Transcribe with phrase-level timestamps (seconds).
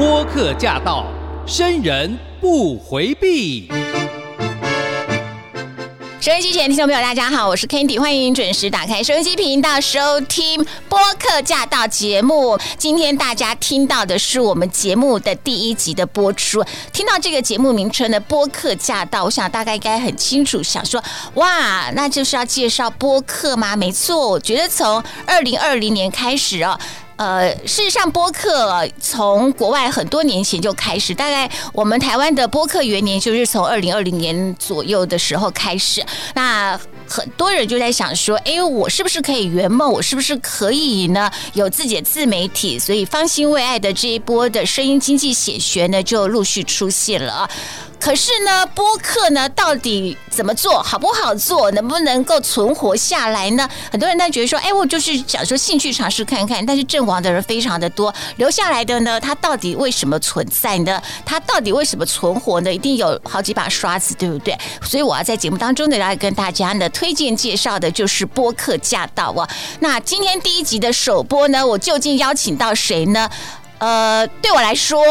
[0.00, 1.04] 播客驾到，
[1.46, 3.70] 生人不回避。
[6.22, 12.58] 收音机前的听众朋友，大家好，我是 Candy，欢迎准时打开收音机频道收听播客驾到节目。
[12.78, 16.64] 今天大家听到的是我们节目的第一集的播出。
[16.94, 21.04] 听到这个节目名称的播客驾到，我想大概应该很清楚，想说
[21.34, 23.76] 哇，那就是要介绍播客吗？
[23.76, 26.80] 没错，我觉得从二零二零年开始哦。
[27.20, 36.02] 呃，事实上，播客从国外很多年前就开始，大概我们台湾的播客元年就是从二零二零年左右的时候开始。
[36.34, 39.92] 那很多人就在想说，哎，我是不是可以圆梦？
[39.92, 41.30] 我是不是可以呢？
[41.52, 42.78] 有自己的自媒体？
[42.78, 47.46] 所以，方兴未艾的这一波的声音经济写学呢，就陆续出现了。
[48.00, 53.68] 可是呢，播客呢，到底怎么做好不好做，能不能够存活下来呢？
[53.92, 56.64] 很多人都觉得说，哎，我就是想说兴趣尝试看看。
[56.64, 61.00] 但是阵亡的人非常的多，留下来的呢，他到底为什么存在呢？
[61.26, 62.72] 他到底为什么存活呢？
[62.72, 64.58] 一定有好几把刷子，对不对？
[64.82, 69.46] 所以我要在节目当中呢，来跟大家呢推荐介绍的就是播客驾到啊。
[69.80, 73.28] 那今天第一集的首播呢，我究竟邀请到谁呢？
[73.80, 75.02] 呃，对我来说，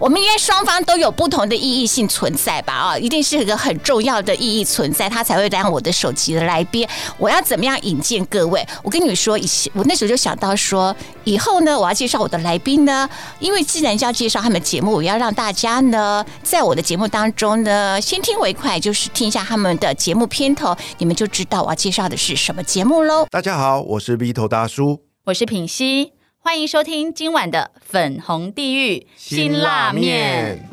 [0.00, 2.72] 我们应该双方都有不同的意义性存在吧？
[2.72, 6.86] 啊，一定是一个很重要的意义存在，他才会当我的手机的来宾。
[7.16, 8.66] 我要怎么样引荐各位？
[8.82, 23.26] 我跟你说，以前我那时候就想到说，以后呢，我要介绍我的来宾呢，因为既然要介绍他们节目，我要让大家呢，在我的节目当中呢，先听为快，就是听一下他们的节目片头，你们就知道我要介绍的是什么节目喽。
[23.30, 26.17] 大家好，我是 V 头大叔，我是品溪。
[26.48, 30.66] 欢迎收听今晚的粉红地狱辛辣面。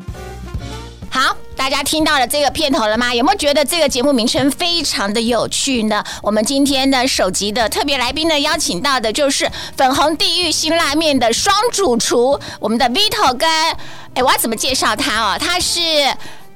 [1.10, 3.14] 好，大家听到了这个片头了吗？
[3.14, 6.02] 有没有觉得这个节目名称非常的有趣呢？
[6.22, 13.46] 我们今天的首集的特别来宾呢，邀请到的就是粉红地狱辛辣面的双主厨，我们的 Vito 跟
[14.14, 15.36] 哎，我要怎么介绍他哦？
[15.38, 15.80] 他是。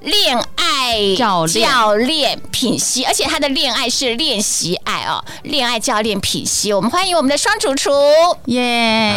[0.00, 1.68] 恋爱教练。
[1.68, 5.22] 教练品析，而且他的恋爱是练习爱哦。
[5.42, 7.90] 恋爱教练品析，我们欢迎我们的双主厨。
[8.46, 9.14] 耶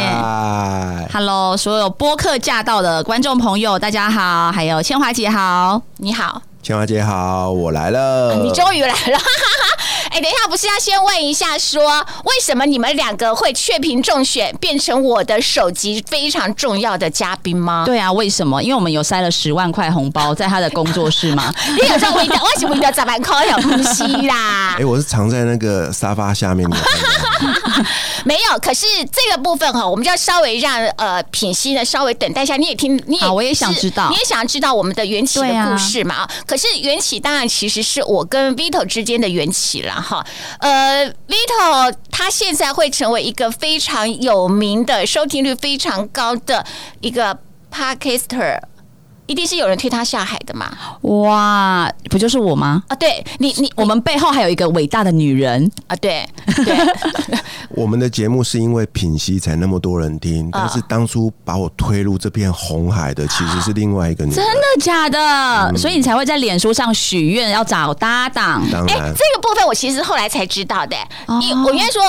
[1.12, 9.20] ！Hello，所有播客驾到的观众朋友，大家好，还有千华姐好，你好，千华姐好，我来了，你终于来了。
[10.10, 17.84] 哎，等一下，不是要先问一下，说为什么你们两个会确评中选，变成我的首集非常重要的嘉宾吗？
[17.86, 18.64] 对啊，为什么？
[18.64, 21.54] 因为我们有塞了十万块红包在他的工作室吗？
[21.68, 24.78] 你有时候为为什么要砸板块有呼吸啦？
[24.80, 26.78] 哎，我是藏在那个沙发下面的。
[28.24, 32.56] 没有，可是这个部分哈，我们就要稍微让呃品熙呢稍微等待一下。
[32.56, 36.16] 你也听，你也我也想知道，你也想知道我们的缘起的故事嘛？
[36.16, 39.94] 啊，可是缘起当然其实是我跟 Vito 之间的缘起了。
[40.00, 40.24] 哈，
[40.60, 46.64] 呃，Vito 他现在会成为一个非常有名的、收听率非常高的
[47.02, 47.36] 一个
[47.74, 48.60] Podcaster。
[49.26, 50.70] 一定是有人推他下海的嘛？
[51.02, 52.84] 哇，不就是我吗？
[52.88, 55.96] 啊，对你，你我们背后还有一个伟大的女人啊！
[55.96, 56.28] 对
[56.66, 56.78] 对，
[57.70, 65.78] 我们的节目是因为品析才那么多人听，但是当初把我推入这片红海的其实是另外一个女人，真的假的？
[65.78, 68.62] 所以你才会在脸书上许愿要找搭档。
[68.72, 70.98] 当然，这个部分我其实后来才知道的。
[71.40, 72.02] 你我应该说。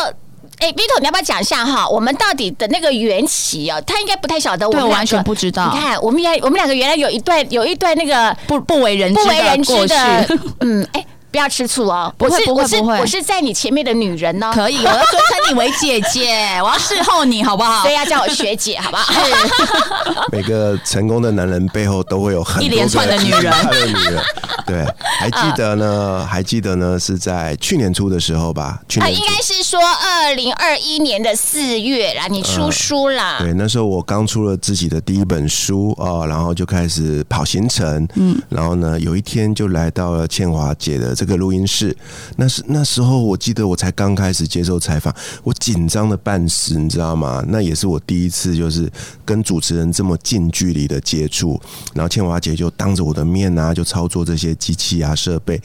[0.59, 1.89] 哎，Vito，你要不要讲一下哈？
[1.89, 4.69] 我们到底的那个缘起哦，他应该不太晓得。
[4.69, 5.71] 我完全不知道。
[5.75, 10.29] 你看，我们原我们两个原来有一段有一段那个不不为人不为人知的，
[10.61, 11.05] 嗯，哎。
[11.35, 12.15] 不要吃醋哦！
[12.17, 14.53] 不会不会不会，我是在你前面的女人呢。
[14.55, 17.83] 可以，我要尊称你为姐姐，我要侍候你好不好？
[17.83, 19.13] 所以要叫我学姐，好不好？
[20.31, 23.53] 每个成功的男人背后都会有很一连串的女人。
[23.85, 24.23] 女人，
[24.65, 24.87] 对，
[25.19, 26.25] 还记得呢？
[26.25, 26.97] 还记得呢？
[26.97, 28.81] 是在去年初的时候吧？
[28.89, 33.39] 去年应该是说二零二一年的四月啦，你出书啦。
[33.41, 38.07] 对，那时候我刚出了自己的第一本书啊，然后就开始跑行程。
[38.15, 41.24] 嗯，然后呢，有一天就来到了倩华姐的这。
[41.25, 41.97] 这个录音室，
[42.37, 47.43] 那是那时候，我记得我才刚开始接受采访，我紧张的半死，你知道吗？
[47.49, 48.93] 那也是我第一次，就是
[49.25, 51.59] 跟主持人这么近距离的接触。
[51.95, 55.59] 然后倩华姐就当着我的面啊，就操作这些机器啊设备，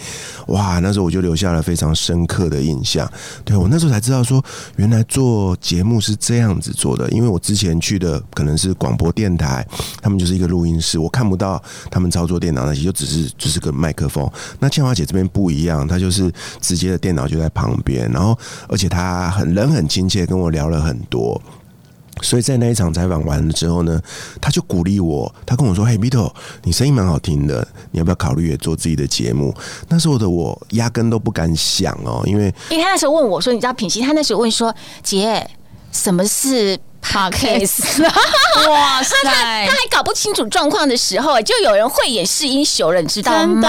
[0.48, 0.80] 哇！
[0.80, 3.12] 那时候我就留下了非常深刻的印象。
[3.44, 4.42] 对我那时候才知道说，
[4.78, 7.10] 原来做节目是这样子做的。
[7.10, 9.68] 因为我之前去的可能是广播电台，
[10.02, 11.62] 他们就是一个录音室，我看不到
[11.92, 14.26] 他们操作电脑那些，就只是只是个麦克风。
[14.62, 15.49] 那倩华姐这边不。
[15.50, 16.32] 不一样，他就是
[16.62, 18.38] 直接的电脑就在旁边，然后
[18.68, 21.42] 而且他很人很亲切，跟我聊了很多。
[22.22, 24.00] 所以在那一场采访完了之后呢，
[24.40, 26.32] 他就鼓励我，他跟我说：“嘿，Vito，
[26.62, 29.52] 你声音蛮好听的，你要不要考虑也做自己的节目？”
[29.90, 34.02] 那时候的我压根都不敢想哦，因为因为他那时候问我说：“你知道品析？
[34.02, 34.72] 他那时候问说，
[35.02, 35.50] 姐，
[35.92, 38.04] 什么是 Podcast，
[38.70, 39.16] 哇塞！
[39.24, 43.46] 他还搞不清楚状况的时候，就有人慧眼识英雄了，你知道吗？
[43.46, 43.68] 真的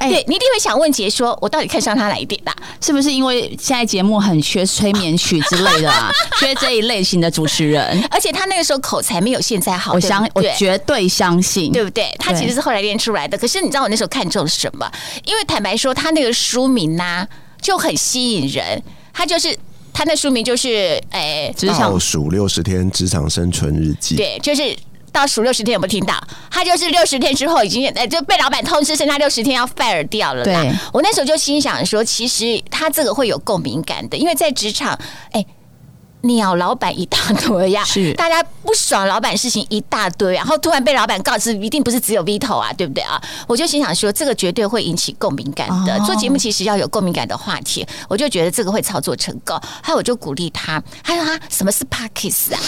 [0.00, 6.10] 哎对你一定会想问杰说，我到底看上他哪一点的、是不是因为现在节目很缺催眠曲之类的啊？
[6.38, 8.02] 缺这一类型的主持人？
[8.10, 12.14] 而且他那个时候口才没有现在好，我相我对绝对相信，对不对？
[12.18, 13.38] 他其实是后来练出来的。
[13.38, 14.90] 可是你知道我那时候看中什么？
[15.24, 17.26] 因为坦白说，他那个书名呐、
[17.62, 18.82] 就很吸引人。
[19.16, 19.56] 他就是
[19.94, 24.16] 他那书名就是，哎、职场倒数六十天职场生存日记。
[24.16, 24.76] 对，就是。
[25.14, 26.20] 倒数六十天有没有听到？
[26.50, 30.60] 他就是六十天之后已经呃就被老板通知，剩下六十天要 fire 掉了啦。
[30.62, 34.98] 对我那时候就心想说，其实他这个会有共鸣感的，因为在职场，
[35.30, 35.46] 哎。
[36.24, 43.20] 鸟老板一大堆呀，是大家不爽老板事情一大堆，然后突然被老板告知，一定不是只有 V 头啊，对不对啊？
[43.46, 45.94] 我就心想说，这个绝对会引起共鸣感的。
[45.96, 49.58] 哦做节目其实要有共鸣感的话题，我就觉得这个会操作成功。
[49.82, 52.60] 还有我就鼓励他，他说他什么是 Parkes 啊？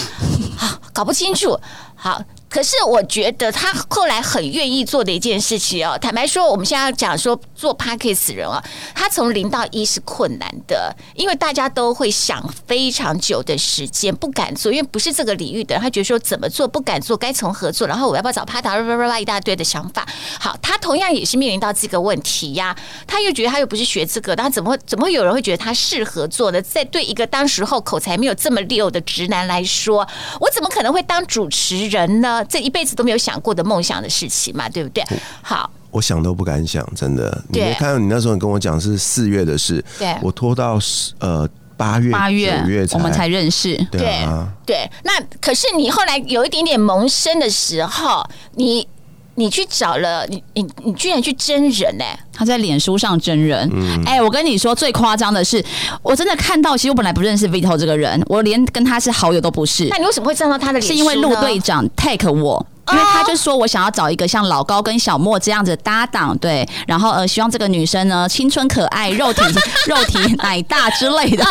[0.57, 1.59] 好，搞不清楚。
[1.95, 5.99] 好，可是我觉得他后来很愿意做的一件事情哦。
[5.99, 8.63] 坦白说，我们现在要讲说做 p a c k a g e 人啊，
[8.95, 20.07] 他从零到一是困难的，因为大家都会想非常久的时间，不敢做，因为不是这个领域的，他觉得说怎么做不敢做，该从何做，然后我要不要找 p a t a 一大堆的想法。
[20.39, 22.75] 好，他同样也是面临到这个问题呀，
[23.07, 26.63] 他又觉得他又不是学这个，那怎么会怎么会有人会觉得他适合做呢？
[26.63, 30.07] 在对一个当时候口才没有这么溜的直男来说，
[30.41, 32.36] 我怎么可能会当主持人呢？
[32.45, 35.05] 这一辈子都没有想过的梦想的事情嘛，对不对？
[35.43, 37.43] 好，我想都不敢想，真的。
[37.49, 37.69] 你对。
[37.69, 40.15] 没看到你那时候你跟我讲是四月的事，对。
[40.23, 48.89] 我拖到十呃八月八月九月我们才认识，对啊，对，那可是你后来有一点点萌生的时候，你
[49.37, 53.71] 你去找了你你你居然去真人哎、他在脸书上真人。
[53.73, 55.65] 嗯哎、我跟你说，最夸张的是，
[56.03, 60.93] 我真的看到，其实我本来不认识 Vito 这个人，我连跟他是好友都不是那，你为什么会站到他的脸？
[60.93, 62.67] 是因为陆队长 take 我。
[62.93, 69.43] 因为他就说我想要找一个像老高跟小莫这样子的搭档，对，然后呃，希望这个女生呢青春可爱、肉体
[69.89, 71.45] 肉体奶大之类的，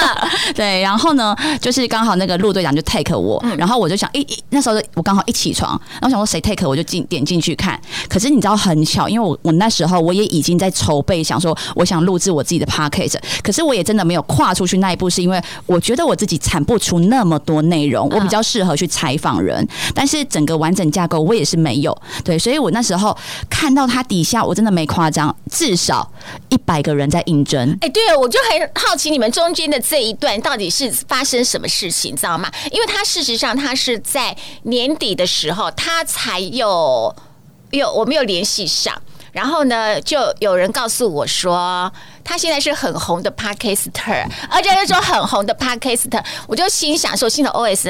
[0.56, 23.18] 对，然后呢，就是刚好那个陆队长就 take 我，然后我就想，一、一那时候我刚好一起床，然后想说谁 take 我就进点进去看，可是你知道很巧，因为我我那时候我也已经在筹备，想说我想录制我自己的 podcast，可是我也真的没有跨出去那一步，是因为我觉得我自己产不出那么多内容，我比较适合去采访人，但是整个完整架构我也是没有，对，所以我那时候
[23.50, 26.10] 看到他底下，我真的没夸张，至少
[26.50, 27.76] 一百个人在应征。
[27.82, 32.52] 哎、对，我就很好奇你们中间的这一段到底是发生什么事情，知道吗？
[32.72, 37.14] 因为他事实上他是在年底的时候，他才有
[37.72, 39.02] 有我没有联系上。
[39.32, 41.92] 然后呢，就有人告诉我说，
[42.24, 47.90] 他现在是很红的 podcaster，而且是说很红的 podcaster，我就心想说，心的 OS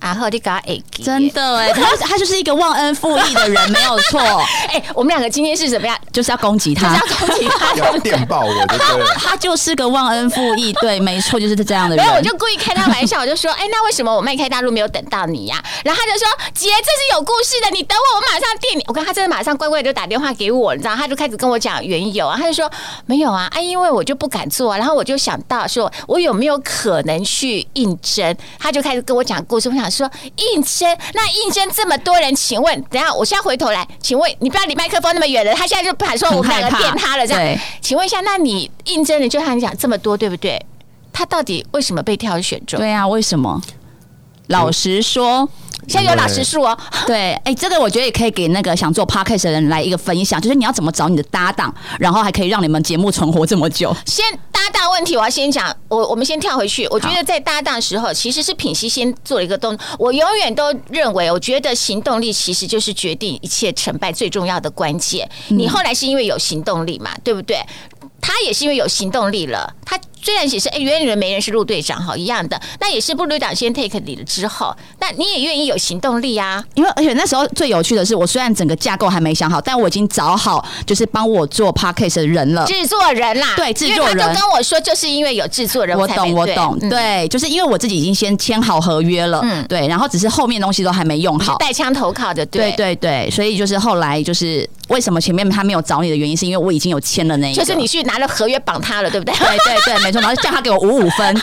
[0.00, 4.20] 啊，然后你给他 A 真的哎、 他他就是一个忘恩负义的人，没有错，
[4.70, 5.96] 哎、我们两个今天是怎么样？
[6.12, 7.26] 就是要攻击就是他要。
[7.26, 7.98] 攻击他， 要？
[7.98, 9.06] 电爆我就对了。
[9.16, 12.12] 他就是个忘恩负义，对，没错，就是这样的人然。
[12.12, 22.70] 后我就故意开他玩笑，我就说：“哎，那为什么我迈开大陆没有等到你呀、然后他就说：“姐，这是有故事的，你等我，我马上电你。”我看他真的马上乖乖地就打电话给我，你知道，他就开始跟我讲缘由啊，他就说
[23.06, 28.36] ：“没有啊，啊，因为我就不敢做、啊。”然后我就想到说，我有没有可能去应征？
[28.58, 29.68] 他就开始跟我讲故事。
[29.68, 37.58] 我想说，应征那应征这么多人，请问，等下我现在回头来，请问你不要离麦克风那么远了，他现在就喊说我们两个电他了，这样。
[37.80, 40.64] 请问一下，那你应征的就像你讲这么多，对不对？
[41.12, 42.78] 他到底为什么被挑选中？
[42.78, 43.60] 对啊，为什么？
[44.48, 45.48] 老实说，
[45.88, 46.76] 现在有老实数哦，
[47.06, 53.94] 对，哎、这个我觉得也可以给那个想做 podcast 的人来一个分享，就是你要怎么找你的搭档，然后还可以让你们节目存活这么久。
[54.04, 56.86] 先搭档问题，我要先讲，我我们先跳回去。
[56.88, 59.86] 我觉得在搭档的时候，其实是品熙先做了一个动作。
[59.98, 65.28] 我永远都认为，我觉得行动力其实就是决定一切成败最重要的关键。
[65.48, 67.58] 你后来是因为有行动力嘛，对不对？
[68.20, 76.62] 他也是因为有行动力了，他虽然也是哎，原来人没人是陆队长哈一样的，那也是陆队长先 take 你了之后，那你也愿意有行动力啊？
[76.74, 82.66] 因为而且那时候最有趣的是，我虽然整个架构还没想好，但我已经找好就是帮我做 podcast 的人了。
[82.66, 84.18] 制作人啦，对制作人。
[84.18, 89.64] 他就跟我说，就是因为有制作人，我懂，我懂，嗯对，就是因为我自己已经先签好合约了，嗯。
[89.68, 92.72] 对，然后只是后面东西都还没用好，带枪投靠的，对。
[92.72, 99.34] 对对，所以就是后来就是为什么前面他没有找你的原因，是因为我已经有签了那一个，就是你去拿了合约绑他了，对不对？
[99.34, 101.42] 对对对，没错，然后叫他给我五五分，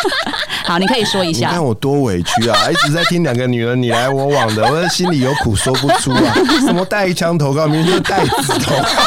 [0.64, 1.62] 好，你可以说一下你看。
[1.62, 2.56] 我多委屈啊！
[2.70, 6.34] 一直在听两个女人你来我往的，我的心里有苦说不出啊。
[6.60, 9.02] 什么带枪投靠，明明就是带子投靠，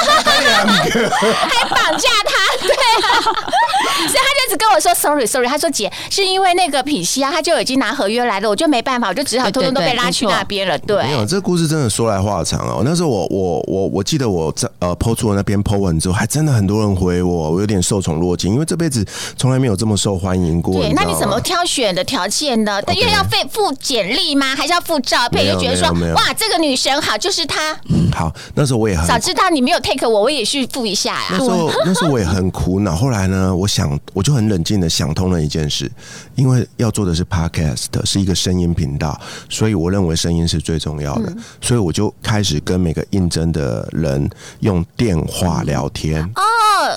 [0.46, 1.10] 两个。
[1.10, 2.69] 还绑架他，对
[4.00, 10.77] 所以他就一直跟我说 sorry sorry，他说姐是因为那个品西啊，他就已经拿合约来了，我就没办法，我就只好通通都被拉去那边了。
[10.79, 12.82] 对，没有，这个故事真的说来话长哦。
[12.86, 19.06] 那时候我我我我记得我在呃抛出了那篇 po 文之后，还真的很多人回我，我有点受宠若惊，因为这辈子
[19.38, 20.74] 从来没有这么受欢迎过。
[20.75, 24.56] 对，那你怎么挑选的条件呢因为要费付简历吗？
[24.56, 25.46] 还是要付照片？
[25.53, 27.77] 就觉得说哇，这个女神好，就是她。
[28.15, 28.34] 好？
[28.56, 31.27] 那时候我也很早知道你没有 take 我，我也去付一下呀。
[31.32, 35.91] 那时候那时候我也很苦恼，后来呢，我想我就很冷静的想通了一件事，
[36.36, 39.19] 因为要做的是 podcast，是一个声音频道，
[39.50, 44.29] 所以我认为声音是最重要的，所以我就开始跟每个应征的人
[44.60, 46.24] 用电话聊天。
[46.24, 46.41] 哦，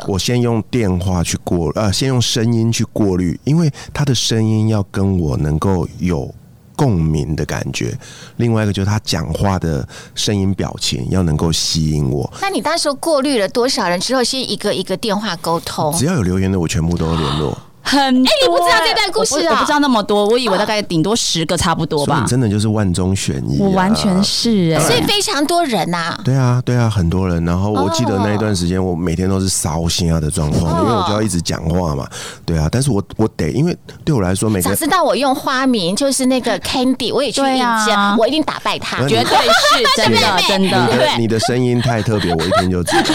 [0.06, 6.32] 我先用电话去过呃，先用声音去过滤，因为他的声音要跟我能够有。
[6.76, 7.96] 共鸣的感觉，
[8.36, 16.04] 另外一个就是他讲话的声音表情要能够吸引我，那你当时过滤了多少人之后，先一个一个电话沟通只？
[16.06, 17.56] 要有留言的，我全部都联络。
[17.82, 22.24] 很哎，你不知道这段故事啊我不我不知道那么多，我以为大概顶多十个差不多吧。
[22.26, 27.44] 真的就是万中选一、啊，我完全是哎、所以非常多人呐、对啊，对啊，很多人。
[27.44, 32.08] 然后我记得那一段时间，我每天都是烧心啊的状况，因为我就要一直讲话嘛。
[32.46, 38.98] 对啊，但是我我得，因为对我来说，每个早知道我用花名就是那个 Candy，我也去对应啊征，我一定打败他。
[38.98, 40.86] 那绝对是 真的真你的。
[40.86, 43.02] 对的你的声音太特别，我一听就知道。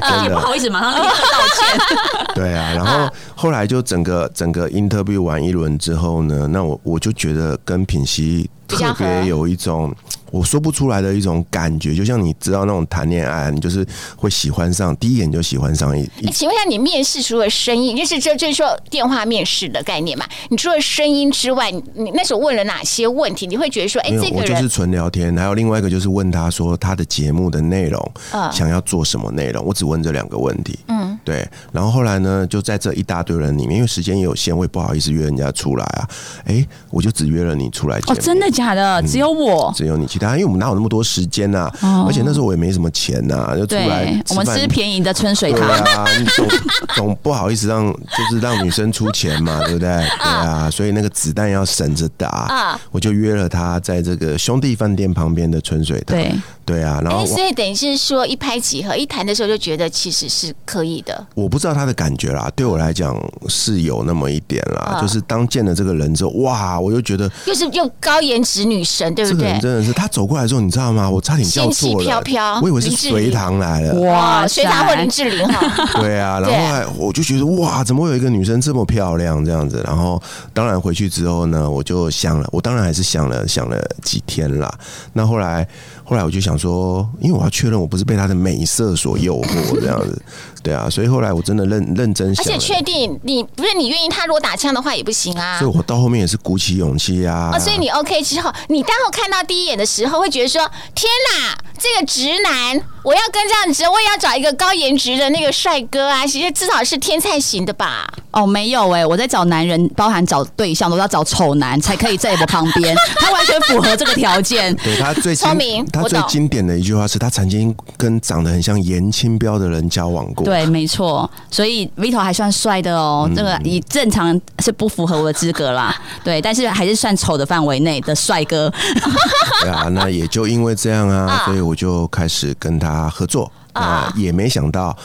[0.00, 2.34] 真的，不好意思，马上立刻道歉。
[2.34, 2.72] 对啊。
[2.74, 9.94] 然后后来就整个整个 interview 完一轮之后呢，那我我就觉得跟品熙特别有一种
[10.30, 20.26] 我说不出来的一种感觉，就像你知道那种谈恋爱，你就是会喜欢上，第一眼就喜欢上一请问一下，你面试除了声音，就是这就是说电话面试的概念嘛？
[20.48, 23.46] 你除了声音之外，你你那时候问了哪些问题？
[23.46, 30.76] 你会觉得说，哎、这个我就是人纯聊天，还有另外一个就是问他说他的节目的内容，嗯想要做什么内容，我只问这两个问题。
[30.88, 31.48] 嗯，对。
[31.72, 36.08] 然后后来呢，就在这一大堆人里面，因为时间也有限，我也不好意思约人家出来啊。
[36.44, 39.02] 哎，我就只约了你出来哦，真的假的？
[39.02, 39.72] 只有我。
[39.74, 45.70] 只有你，其他因为我们哪有那么多时间呐、哦而且那时候我也没什么钱呐、就出来对，我们吃便宜的春水对堂。
[45.70, 46.46] 啊，你总
[46.94, 49.88] 总不好意思让就是让女生出钱嘛，对不对？
[49.88, 56.16] 对啊，所以那个子弹要省着打啊我就约了他在这个兄弟饭店旁边的春水堂。
[56.16, 61.13] 对对啊，然哎、后我所以等于是说一拍即合，一谈的时候就觉得其实是可以的。
[61.34, 63.16] 我不知道他的感觉啦，对我来讲
[63.48, 69.60] 是有那么一点啦，啊就是当见了这个人之后，哇，我就觉得又是又高颜值女神，对不对这个人？
[69.60, 71.08] 真的是他走过来之后，你知道吗？
[71.08, 74.00] 我差点叫错了飘了，飘我以为是隋唐来了。
[74.00, 75.60] 哇，塞隋唐或林志玲哈，
[76.00, 79.82] 对啊，然后对后来我就觉得哇，怎么会有一个女生这么漂亮这样子？
[79.84, 80.20] 然后
[80.52, 84.72] 当然回去之后呢，我就想了，我当然还是想了想了几天啦。
[85.12, 85.66] 那后来
[86.04, 90.22] 后来我就想说，因为我要确认我不是被他的美色所诱惑这样子，
[90.62, 95.70] 对啊，所以后来我真的认认真想，而且确定你不是你愿意他如果打枪的话也不行啊所以。
[95.74, 97.50] 我到后面也是鼓起勇气啊。
[97.52, 100.60] 哦，所以你 OK 之后，你待会看到第一眼的时候，会觉得说
[100.94, 108.06] ：“天哪，这个直男，我要跟这样子，我也要找一个高颜值的那个帅哥啊，其实至少是天才型的吧？
[108.30, 114.74] 哦，没有哎、我在找男人，包含找对象都要找丑男才可以在我旁边， 他完全符合这个条件。
[114.76, 120.44] 对他最经聪明他最经典的一句话是他曾经跟长得很像严清标的人交往过。
[120.44, 125.94] 对，没错，所以 Vito 还算帅的哦，这个以正常是不符合我的资格啦。
[126.22, 128.72] 对，但是还是算丑的范围内的帅哥。
[129.62, 133.50] 对啊，那也就因为这样啊， 啊所以我就开始跟他合作。
[133.74, 134.96] 啊那也没想到，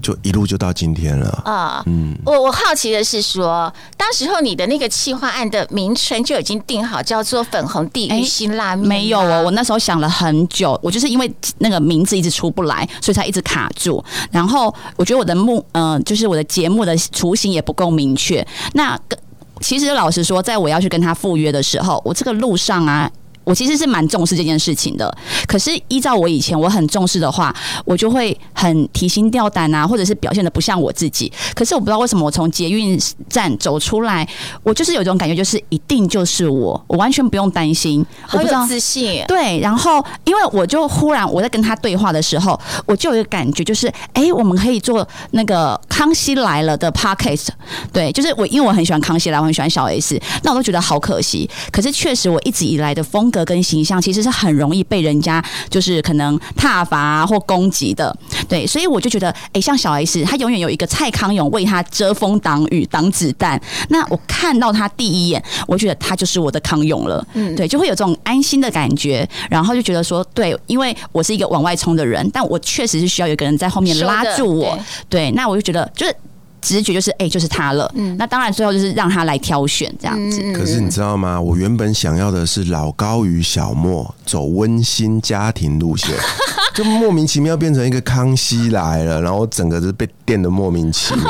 [0.00, 1.28] 就一路就到今天了。
[1.44, 14.04] 啊、嗯，我我好奇的是说，当时候你的那个企划案的名称就已经定好，叫做“粉红地狱哎辛拉面”没有哦，我那时候想了很久，我就是因为那个名字一直出不来，所以才一直卡住。
[14.30, 18.46] 然后我觉得我的目，呃，就是我的节目的雏形也不够明确。
[18.74, 19.18] 那跟
[19.60, 23.10] 其实老实说，在我要去跟他赴约的时候，我这个路上啊。
[23.48, 25.10] 我其实是蛮重视这件事情的，
[25.46, 27.54] 可是依照我以前我很重视的话，
[27.86, 31.32] 我就会很提心吊胆啊，或者是表现的不像我自己。
[31.54, 33.00] 可是我不知道为什么，我从捷运
[33.30, 34.28] 站走出来，
[34.62, 38.04] 我就是有一种感觉，就是一定就是我，我完全不用担心。
[38.24, 39.24] 我好不知道有自信。
[39.26, 47.48] 对，然后因为我就忽然我在跟他对话的时候，我就有一个感觉，就是哎、诶我们可以做那个《康熙来了》的 podcast。
[47.94, 51.48] 对，就是我因为我很喜欢康熙来，我很喜欢小 S，那我都觉得好可惜。
[51.72, 58.16] 可是确实我一直以来的风格跟形象，其实是很容易被人家就是可能挞伐、啊、或攻击的。
[58.48, 63.60] 对，所以我就觉得，哎、像小 S，他永远有一个蔡康永为他遮风挡雨、挡子弹。
[63.88, 74.78] 那我看到他第一眼，我觉得他就是我的康永了，嗯，对，就会有这种安心的感觉，然后就觉得说，对，因为我是一个往外冲的人，但我确实是需要有一个人在后面拉住我
[75.08, 76.14] 对，对，那我就觉得就是。
[76.60, 77.90] 直觉就是哎、就是他了。
[77.94, 80.40] 嗯那当然最后就是让他来挑选这样子。
[80.52, 81.40] 可是你知道吗？
[81.40, 86.10] 我原本想要的是老高与小莫走温馨家庭路线，
[86.74, 91.24] 就莫名其妙变成一个康熙来了，然后整个是被电的莫名其妙。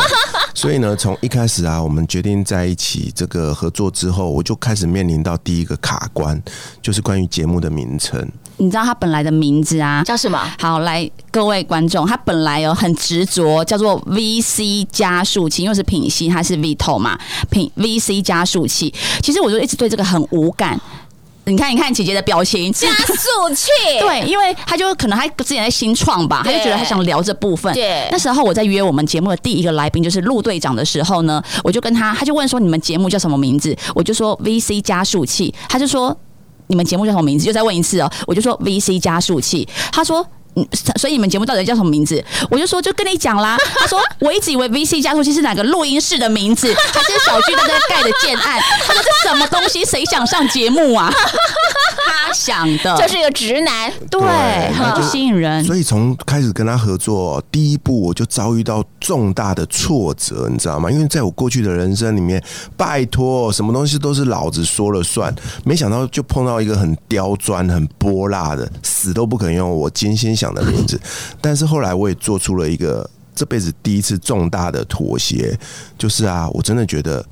[0.54, 6.40] 所以呢，从一开始啊，我们决定在一起这个合作之后，我就开始面临到第一个卡关，
[6.82, 8.28] 就是关于节目的名称。
[8.58, 10.02] 你知道他本来的名字啊？
[10.04, 10.38] 叫什么？
[10.58, 17.18] 好，来各位观众，他本来有很执着，叫做 VC 加速器，因为是品系，它是 Vito 嘛，
[17.50, 18.92] 品 VC 加速器。
[19.22, 20.78] 其实我就一直对这个很无感。
[21.44, 27.72] 你看，你看姐姐的表情，加速器， 对，因为他就可能他之前在新创吧，他就觉得他想聊这部分。
[27.72, 33.74] 对那时候我在约我们节目的第一个来宾就是陆队长的时候呢，我就跟他，他就问说你们节目叫什么名字？
[33.94, 36.14] 我就说 VC 加速器，他就说
[36.68, 37.44] 你们节目叫什么名字？
[37.44, 40.24] 就再问一次哦，我就说 VC 加速器，他说。
[40.58, 42.22] 嗯，所以你们节目到底叫什么名字？
[42.50, 43.56] 我就说就跟你讲啦。
[43.78, 48.60] 他说我一直以为 VC 加速器是哪个录音室的名字，还是小巨蛋在盖的建案。
[48.86, 49.84] 他说这什么东西？
[49.84, 51.12] 谁想上节目啊？
[52.06, 53.92] 他想的，就是一个直男。
[54.10, 54.20] 对，
[54.72, 55.64] 很不吸引人。
[55.64, 60.90] 所以从开始跟他合作第一步，我就遭遇到重大的挫折，你知道吗？
[60.90, 62.42] 因为在我过去的人生里面，
[62.76, 65.34] 拜托，什么东西都是老子说了算，
[65.64, 71.00] 没想到就碰到一个很刁钻、很泼辣的，死都不肯用我精心想的名字。
[71.40, 75.58] 但是后来我也做出了一个这辈子第一次重大的妥协，
[75.96, 77.24] 就是啊，我真的觉得。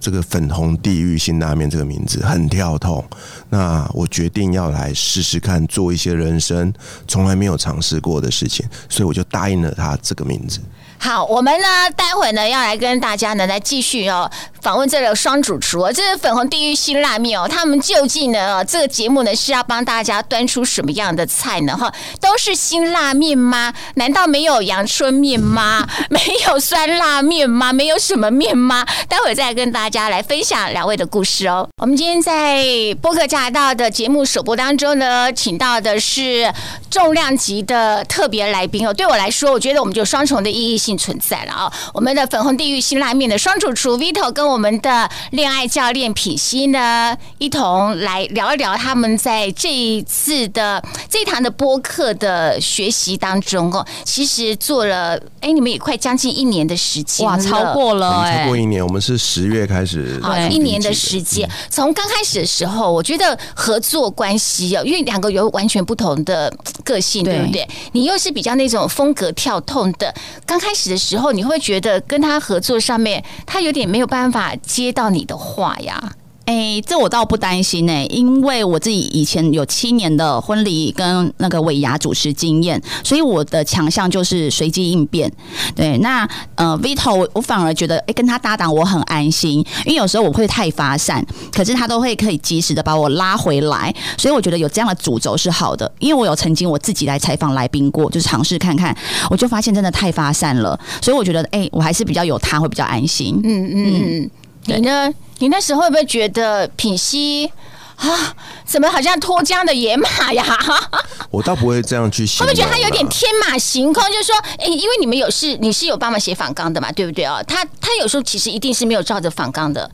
[0.00, 3.04] 这个粉红地狱辛拉面这个名字很跳痛，
[3.50, 6.72] 那我决定要来试试看，做一些人生
[7.08, 10.60] 从来没有尝试过的事情，所以我就答应了他这个名字。
[10.98, 21.76] 好，我们呢，待会呢要来跟大家呢来继续哦访问这个双主厨，这是粉红地狱辛辣面哦，他们究竟呢、这个节目呢是要帮大家端出什么样的菜呢？
[21.76, 23.72] 哈，都是辛辣面吗？
[23.94, 25.86] 难道没有阳春面吗？
[26.10, 27.72] 没有酸辣面吗？
[27.72, 28.84] 没有什么面吗？
[29.08, 31.68] 待会再跟大家来分享两位的故事哦。
[31.80, 32.64] 我们今天在
[33.00, 36.52] 播客驾到的节目首播当中呢，请到的是
[36.90, 38.92] 重量级的特别来宾哦。
[38.92, 66.52] 对我来说，我觉得我们就双重的意义性存在了啊、我们的粉红地狱辛辣面的双主厨 Vito 跟我们的恋爱教练品熙呢，一同来聊一聊他们在这一次的这一堂的播客的学习当中哦，其实做了哎，你们也快将近一年的时间哇，超过了超过一年，我们是十月开始好，一年的时间，从刚开始的时候，我觉得合作关系哦，因为两个有完全不同的
[66.84, 67.38] 个性，对。
[67.38, 67.68] 对不对？
[67.92, 70.12] 你又是比较那种风格跳动的，
[70.44, 76.12] 刚开始的时候，你会觉得跟他合作上面，他有点没有办法接到你的话呀？
[76.48, 85.30] 哎、这我倒不担心哎、因为我自己以前有七年的婚礼跟那个尾牙主持经验，所以我的强项就是随机应变。
[85.76, 95.90] 对，那呃，Vito 我我反而觉得，哎、跟他搭档我很安心，因为有时候我会太发散，可是他都会可以及时的把我拉回来，所以我觉得有这样的主轴是好的。
[95.98, 98.96] 因为我有曾经我自己来采访来宾过，就是尝试看看，
[99.28, 103.38] 我就发现真的太发散了，所以我觉得，哎、我还是比较有他会比较安心。
[103.44, 104.30] 嗯嗯嗯，
[104.66, 105.12] 你呢？
[105.38, 107.50] 你那时候会不会觉得品溪
[107.96, 110.44] 啊，怎么好像脱缰的野马呀？
[111.30, 112.50] 我倒不会这样去形容啦。
[112.50, 114.02] 会不会觉得他有点天马行空？
[114.10, 117.42] 就是说，哎、因为你们有是你是有帮忙写访纲的嘛，对不对哦？
[117.46, 119.88] 他他有时候其实一定是没有照着访纲的，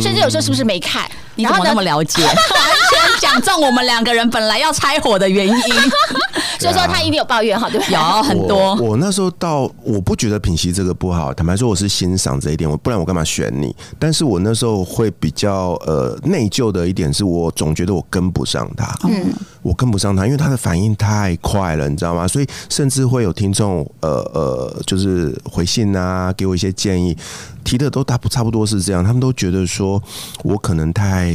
[0.00, 1.10] 甚至有时候是不是没看？
[1.40, 2.22] 你怎么那么了解？
[2.26, 5.54] 完全讲中我们两个人本来要拆伙的原因，
[6.58, 7.94] 所以说他一定有抱怨哈，对不对？
[7.94, 8.74] 有很多。
[8.76, 8.90] 我。
[8.90, 13.74] 我那时候到，我不觉得品熙这个不好，坦白说我是欣赏这一点，我不然我干嘛选你？
[13.98, 22.26] 但是我那时候会比较呃内疚的一点是我总觉得我跟不上他，嗯，我跟不上他，因为他的反应太快了，你知道吗？
[22.26, 27.16] 所以甚至会有听众呃呃就是回信啊，给我一些建议，
[27.64, 30.02] 提的都大不差不多是这样，他们都觉得说
[30.42, 31.29] 我可能太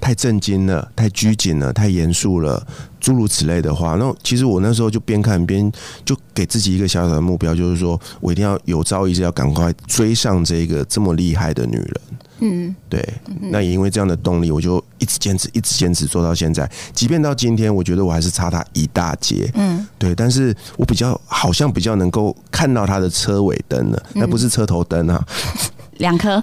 [0.00, 2.66] 太震惊了，太拘谨了，太严肃了。
[3.00, 5.70] 诸如此类的话，那其实我那时候就边看边
[6.04, 12.00] 就给自己一个小小的目标，就是说我一定要有朝一日要赶快追上这个这么厉害的女人。
[12.44, 13.04] 嗯，对，
[13.50, 16.68] 那也因为这样的动力，我就一直坚持，一直坚持做到现在。
[16.92, 19.50] 即便到今天，我觉得我还是差他一大截。
[19.54, 25.24] 嗯，对，但是我比较好像比较能够看到他的车尾灯了，那不是车头灯啊。
[25.98, 26.42] 两颗，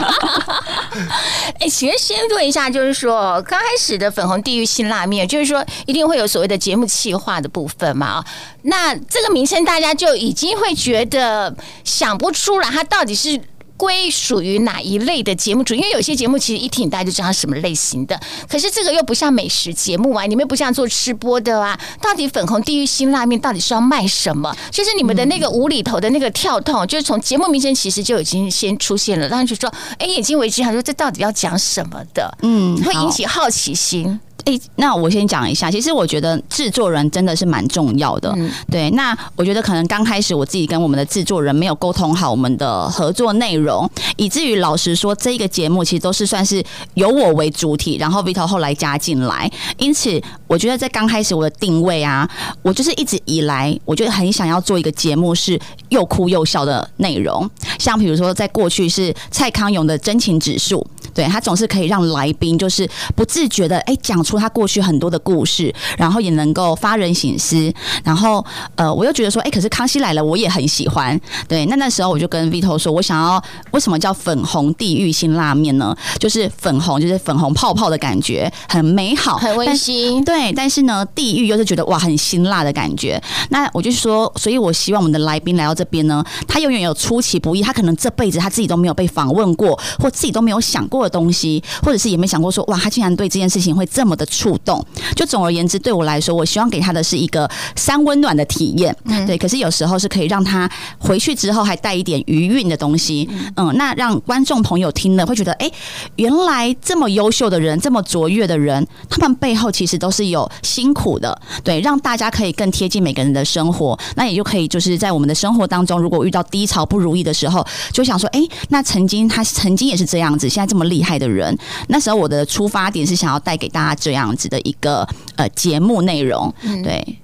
[0.00, 0.64] 哈
[1.60, 8.06] 哎，其实先问一下，就是说刚开始的粉红地狱辛辣面，就是说一定会有所谓的节目企划的部分嘛？
[8.06, 8.24] 啊，
[8.62, 11.54] 那这个名称大家就已经会觉得
[11.84, 13.40] 想不出来，它到底是。
[13.76, 15.74] 归属于哪一类的节目组？
[15.74, 21.78] 因为有些节目其实一听大家就知道什么类型的，可是这个又不像美食节目啊，你们不像做吃播的啊。
[22.00, 24.54] 到底粉红地狱辛辣面到底是要卖什么？
[24.70, 34.20] 就是你们的那个无厘头的那个跳动，就是从节目名称其实就已经先出现了，然后就说：“哎，眼睛为之，他说这到底要讲什么的？”嗯，会引起好奇心。
[34.44, 38.36] 哎，那我先讲一下，其实我觉得制作人真的是蛮重要的。
[38.70, 46.62] 对，那我觉得可能刚开始我自己跟我们的制作人没有沟通好我们的合作内容，以至于老实说，这一个节目其实都是算是
[46.94, 49.50] 由我为主体，然后 Vito 后来加进来。
[49.78, 52.28] 因此，我觉得在刚开始我的定位啊，
[52.62, 60.86] 我就是一直以来，我觉得很想要做一个节目是又哭又笑的内容，像比如说在过去是蔡康永的真情指数。
[61.14, 67.72] 对他总是可以让来宾就是不自觉的哎讲出他过去很多的故事，然后也能够发人省思。
[68.02, 71.18] 然后呃，我又觉得说哎，可是康熙来了我也很喜欢。
[71.46, 75.96] 对，那那时候我就跟 Vito 说，我想要为什么叫粉红地狱辛辣面呢？
[76.18, 80.24] 就是粉红，就是粉红泡泡的感觉，很美好，很温馨。
[80.24, 83.22] 对，但是呢，地狱又是觉得哇很辛辣的感觉。
[83.50, 91.03] 那我就说，所以我希望我们的来宾来到这边呢，他永远有出其不意，他可能这辈子他自己都没有被访问过，或自己都没有想过。
[91.04, 94.84] 的东西，或者是也没想过说哇，他竟然对这件事情会这么的触动。
[95.14, 98.94] 就总而言之，对我来说，我希望给他的是一个三温暖的体验。
[99.04, 99.38] 嗯，对。
[99.38, 103.28] 可是有时候是可以让他回去之后还带一点余韵的东西。
[103.56, 105.70] 嗯，那让观众朋友听了会觉得，哎，
[106.16, 111.38] 原来这么优秀的人，这么卓越的人，他们背后其实都是有辛苦的。
[111.62, 113.98] 对，让大家可以更贴近每个人的生活。
[114.16, 121.56] 那也就可以就是在我们的生活当中，如果遇到低潮不如意的时候，就想说，哎，那曾经他曾经也是这样子，现在这么厉害的人，
[121.88, 126.52] 那时候我的出发点是想要带给大家这样子的一个呃节目内容，
[126.84, 127.18] 对。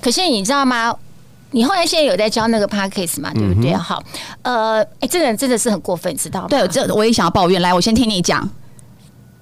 [0.00, 0.94] 可是你知道吗？
[1.50, 3.32] 你后来现在有在教那个 p a c k a s e 嘛？
[3.34, 3.74] 对不对？
[3.74, 4.02] 好，
[4.42, 6.48] 呃，哎，这个人真的是很过分，你知道吗？
[6.48, 7.60] 对，这我也想要抱怨。
[7.62, 8.48] 来，我先听你讲。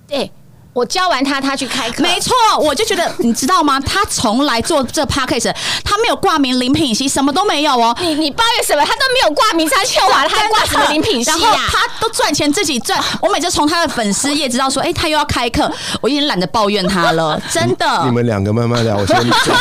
[0.07, 0.31] 对。
[0.73, 2.03] 我教完他，他去开课。
[2.03, 3.79] 没错，我就觉得，你知道吗？
[3.81, 5.55] 他从来做这 p a c k a g e
[5.85, 7.95] 他没有挂名林品熙，什么都没有哦。
[8.01, 8.83] 你你八月什么？
[8.83, 12.99] 他都没有挂名，他签完了，还挂什么林品熙然后他都赚钱自己赚。
[13.21, 18.03] 我每次从他的粉丝页知道说，哎，他又要开课，我已经懒得抱怨他了，真的。
[18.07, 19.53] 你们两个慢慢聊，我先 走。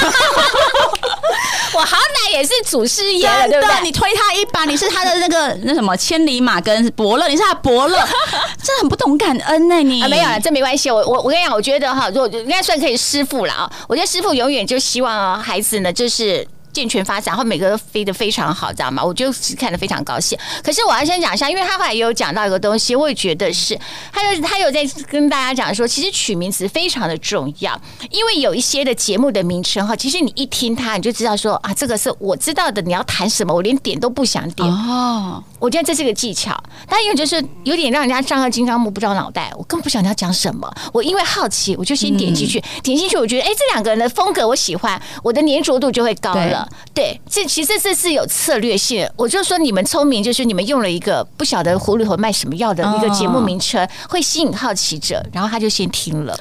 [1.73, 3.81] 我好歹也是祖师爷了，对不对？
[3.83, 7.97] 你推他一把，你是他的那个 那什么千里马跟伯乐，你是他伯乐，
[8.63, 9.77] 真的很不懂感恩呢。
[9.81, 10.89] 你啊没有了，这没关系。
[10.91, 13.71] 我我我跟你讲，我觉得哈，如果应该算可以师傅了啊。
[13.87, 16.47] 我觉得师傅永远就希望孩子呢，就是。
[16.71, 19.03] 健全发展，然后每个都飞得非常好，知道吗？
[19.03, 20.37] 我就看得非常高兴。
[20.63, 23.77] 可是我要先讲一下，因为他后来也有讲到一个东西，我也觉得是，
[24.11, 27.79] 他有他有在跟大家讲说，其实取名词非常的重要，
[28.09, 35.43] 因为有一些的节目的名称哈，其实你一听它，你就知道说啊，这个是我知道的，你要谈什么，我连点都不想点哦。
[35.59, 36.55] 我觉得这是个技巧，
[36.87, 40.71] 但因为就是有点让人家上个金刚木不着脑袋，我更不晓得要讲什么。
[40.91, 46.60] 我因为好奇，我就先点进去，点进去，我觉得哎，这两个人的风格我喜欢，我的粘着度就会高了。
[46.93, 49.07] 对，这其实这是有策略性。
[49.15, 56.37] 我就说你们聪明，就是你们用了一个不晓得葫芦头卖什么药的一个节目名称，会吸引好奇者，然后他就先听了。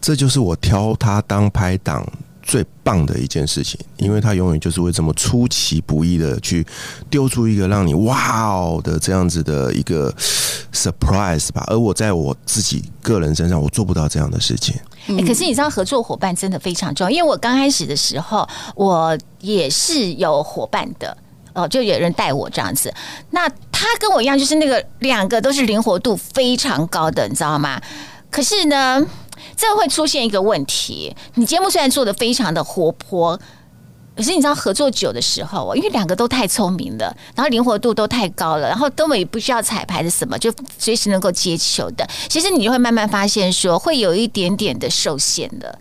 [0.00, 2.06] 这就是我挑他当拍档
[2.46, 6.64] 最棒的一件事情，因为他永远就是会这么出其不意的去
[7.10, 10.14] 丢出一个让你哇哦的这样子的一个
[10.72, 11.64] surprise 吧。
[11.66, 14.76] 而我在我自己个人身上，我做不到这样的事情。
[15.26, 17.10] 可是你知道，合作伙伴真的非常重要。
[17.10, 21.16] 因为我刚开始的时候，我也是有伙伴的，
[21.52, 22.92] 哦，就有人带我这样子。
[23.30, 27.80] 那他跟我一样，就是那个两个都是灵活度非常高的，你知道吗？
[28.30, 29.04] 可是呢，
[29.56, 33.38] 这会出现一个问题：你节目虽然做的非常的活泼。
[34.14, 42.08] 可是你知道合作久的时候，因为两个都太聪明了，然后灵活度都太高了，然后根本也不需要彩排的什么，就随时能够接球的。
[42.26, 45.78] 其实你就会慢慢发现，说会有一点点的受限的。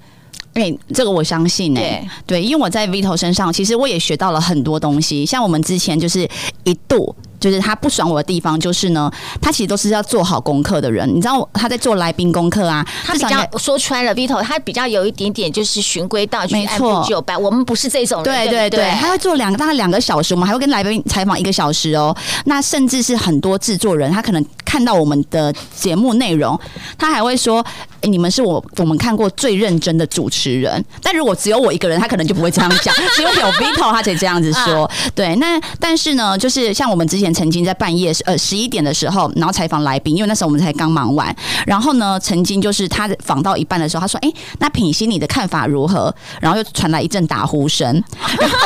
[0.55, 5.25] 哎，这个我相信哎，对，因为我在 Vito 身上，其实我也学到了很多东西。
[5.25, 6.29] 像我们之前就是
[6.65, 7.15] 一度。
[7.51, 11.07] 就是他不爽我的地方，就是呢，他其实都是要做好功课的人。
[11.07, 17.39] 你知道他在做来宾功课啊，他比较说穿了，Vito 他比较有一点点就是循规蹈矩、按部就班。
[17.39, 22.15] 我们不是这种人，对对对，他会做两个大概两个小时，我们还会跟来宾采访一个小时哦。
[22.45, 26.59] 那甚至是很多制作人，他可能看到我们的节目内容，
[26.97, 27.63] 他还会说
[28.01, 32.95] ：“你们是我我们看过最认真的主持人。”但如果只有我一个人，他可能就不会这样讲。
[33.15, 34.89] 只有有 Vito 他才这样子说。
[35.13, 37.34] 对，那但是呢，就是像我们之前。
[37.35, 41.35] 曾经在半夜呃十一点的时候，然后采访来宾，因为那时候我们才刚忙完。
[41.67, 48.01] 然后呢，曾经就是他访到一半的时候，他说：“哎，那品心你的看法如何？”然后又传来一阵打呼声。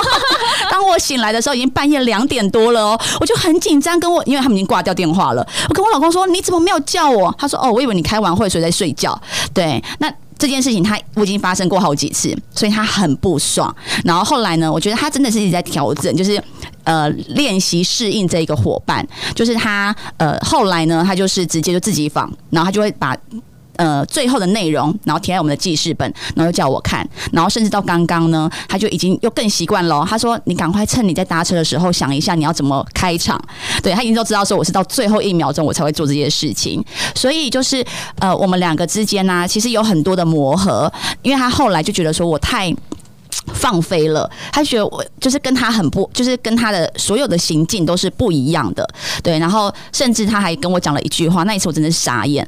[0.70, 9.20] 当我醒来的时候，已经半夜两点多了哦，我就很紧张，跟我因为他们已经挂掉电话了，我跟我老公说：“你怎么没有叫我？”他说：“哦，我以为你开完会所以在睡觉。”
[9.54, 10.14] 对，那。
[10.39, 13.75] 这件事情他我已经发生过好几次，所以他很不爽。
[14.04, 16.41] 然后后来呢，我觉得他真的是一直在调整，就是
[16.86, 19.08] 呃练习适应这一个伙伴。
[19.36, 23.15] 就是他呃后来呢，他就是直接就自己仿，然后他就会把。
[23.80, 30.06] 呃，最后的内容，然后填在我们的记事本，然后又叫我看，然后甚至到刚刚呢，他就已经又更习惯了。
[30.06, 33.42] 他说：“你赶快趁你在搭车的时候想一下你要怎么开场。”
[33.82, 36.84] 对他已经都知道说我是到最后一秒钟我才会做这些事情，
[37.15, 37.82] 所以就是
[38.20, 42.76] 呃，我们两个之间呢，其实有很多的磨合，因为他后来就觉得说我太。
[43.54, 48.88] 放飞了，他觉得我就是跟他很不，就是跟他的所有的行径都是不一样的，
[49.24, 49.38] 对。
[49.40, 52.48] 然后甚至他还跟我讲了一句话，那一次我真的是傻眼，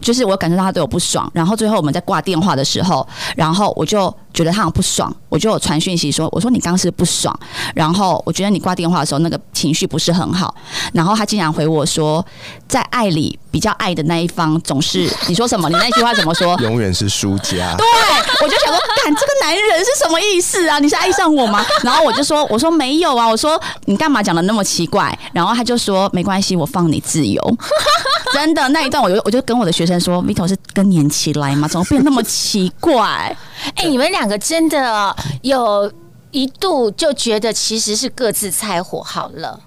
[0.00, 1.30] 就是我感受到他对我不爽。
[1.34, 7.36] 然后最后我们在挂电话的时候，然后我就觉得他很不爽，我就传讯息说：“我说你刚是不爽，
[7.74, 10.54] 然后我觉得你挂电话的时候那个情绪不是很好。”
[10.92, 12.24] 然后他竟然回我说
[12.68, 15.68] ：“在爱里比较爱的那一方总是你说什么？
[15.68, 16.56] 你那句话怎么说？
[16.62, 17.74] 永远是输家。
[17.78, 17.86] ”对，
[18.42, 20.68] 我就想说，干这个男人是什么意思？
[20.68, 21.66] 啊，你是爱上我吗？
[21.82, 25.16] 然后我就说，我说没有啊，我说你干嘛讲的那么奇怪？
[25.32, 27.56] 然后他就说没关系，我放你自由。
[28.32, 31.66] 真的那一段，我就我就跟我的学生说，Vito 是更年期来吗？
[31.66, 33.36] 怎么变那么奇怪？
[33.74, 35.92] 哎，你们两个真的有
[36.30, 39.58] 一度就觉得其实是各自猜火好了。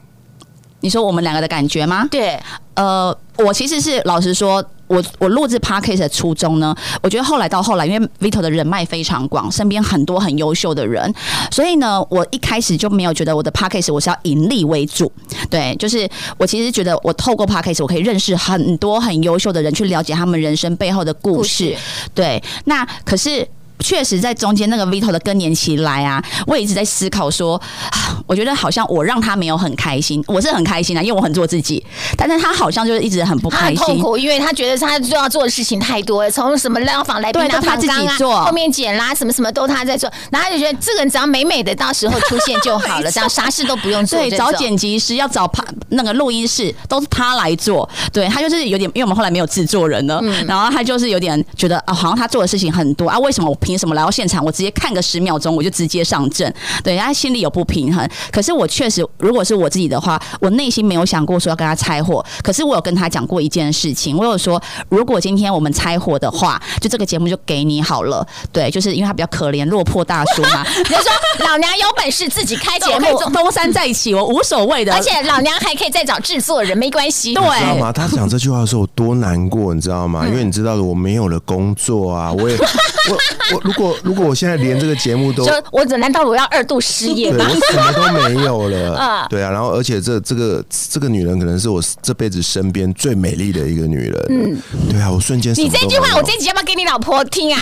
[0.79, 2.07] 你说我们两个的感觉吗？
[2.09, 2.41] 对，
[2.75, 4.63] 呃，我其实是老实说。
[4.93, 11.13] 我我录制 podcast 的初衷呢，我觉得后来到后来，因为 Vito 的人脉非常广，身边很多很优秀的人，
[11.51, 15.11] 所以呢，我一开始就没有觉得我的 podcast 我是要盈利为主，
[15.49, 21.75] 对，就是我其实觉得我透过 podcast 我可以认识很多很优秀的人，去了解他们人生背后的故事，
[22.13, 23.47] 对，那可是。
[23.79, 27.61] 确实，在中间那个 Vito 的更年期来啊，我也一直在思考说，
[28.25, 31.83] 我觉得好像我让他没有很开心，我是很开心啊，因为我很做自己，
[32.17, 54.43] 但是他好像就是一直很不开心，痛苦，因为他觉得他就要做的事情太多了，从什么量访来宾啊，他自己做，后面剪啦，什么什么都他在做，然后他就觉得这个人只要美美的到时候出现就好了， 这样啥事都不用做，对，找剪辑师要找拍那个录音室都是他来做，对他就是有点，因为我们后来没有制作人了，然后他就是有点觉得啊，好像他做的事情很多啊，为什么我凭什么来到现场？
[54.43, 56.53] 我直接看个十秒钟，我就直接上阵。
[56.83, 58.07] 对，他心里有不平衡。
[58.31, 62.23] 可是我确实，如果是我自己的话，我内心没有想过说要跟他拆伙。
[62.43, 68.25] 可是我有跟他讲过一件事情，我有说，如果今天我们拆伙的话，就这个节目就给你好了。
[68.51, 70.63] 对，就是因为他比较可怜，落魄大叔嘛。
[70.63, 71.11] 就说
[71.45, 74.93] 老娘有本事自己开节目，东山再起，我无所谓的。
[74.93, 77.33] 而且老娘还可以再找制作人，没关系。
[77.33, 77.91] 对，知道吗？
[77.91, 80.25] 他讲这句话的时候，我多难过，你知道吗？
[80.27, 82.57] 因为你知道的，我没有了工作啊，我也
[83.52, 87.45] 我我如果如果我现在连这个节目都，我难道我要二度失业吗？
[87.49, 89.27] 我什么都 没有了啊！
[89.29, 94.25] 对啊，然后而且这这个这个女人可能是我这辈子身边最美丽的一个女人。
[94.29, 97.61] 嗯，对啊，我瞬间你这句话，我这集要不要给你老婆听啊？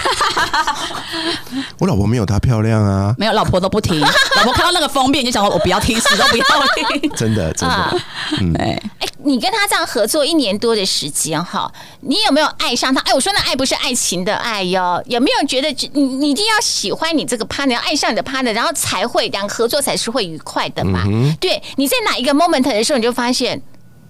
[1.80, 4.00] 我老婆没有她漂亮啊，没有老婆都不听，
[4.38, 7.10] 老婆看到那个封面就想我不要听，死都不要听。
[7.12, 8.02] 真的真的，
[8.40, 8.82] 嗯，哎，
[9.24, 13.02] 你跟他这样合作一年多的时间哈，你有没有爱上他？
[13.02, 21.04] 哎，我说那爱不是爱情的爱哟，有没有觉得你你一定要喜欢你这个 partner，爱上你的 partner，然后才会两个合作才是会愉快的嘛？
[21.40, 23.62] 对，你在哪一个 moment 的时候，你就发现，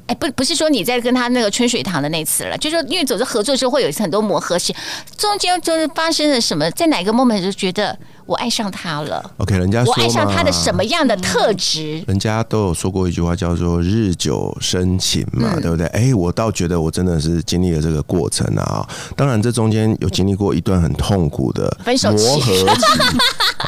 [0.07, 4.75] 哎，不不是说你在跟他那个春水堂的那次了，就是因为总是合作之后会有很多磨合期，
[5.17, 7.97] 中间就是发生了什么，在哪个 moment 就觉得。
[8.31, 9.21] 我爱上他了。
[9.39, 12.01] OK，人家我爱上他的什么样的特质？
[12.07, 15.85] 人家都有说过一句话，叫做“日久生情”嘛，对不对？
[15.87, 18.87] 哎，我倒觉得我真的是经历了这个过程啊。
[19.17, 22.65] 当然，这中间有经历过一段很痛苦的磨合期，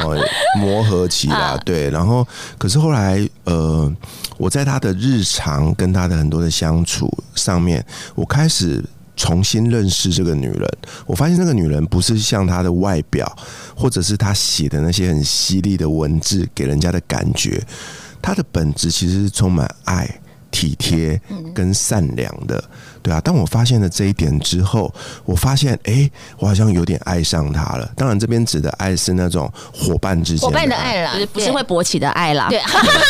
[0.00, 0.18] 哦，
[0.58, 1.60] 磨合期啦。
[1.62, 3.92] 对，然后可是后来，呃，
[4.38, 8.82] 我在他的日常跟他的很多的相处上面，我开始。
[9.16, 10.68] 重新认识这个女人，
[11.06, 13.30] 我发现这个女人不是像她的外表，
[13.76, 17.64] 或者是她写的那些很犀利的文字给人家的感觉，
[18.20, 20.20] 她的本质其实是充满爱、
[20.54, 21.20] 体贴
[21.52, 22.62] 跟善良的，
[23.02, 23.20] 对啊。
[23.20, 27.90] 当我发现了这一点之后，我发现，哎，我好像有点爱上他了。
[27.96, 32.46] 当然，这边指的爱是那种伙伴之间伙伴的爱啦，不是会勃起的爱啦。
[32.48, 32.60] 对，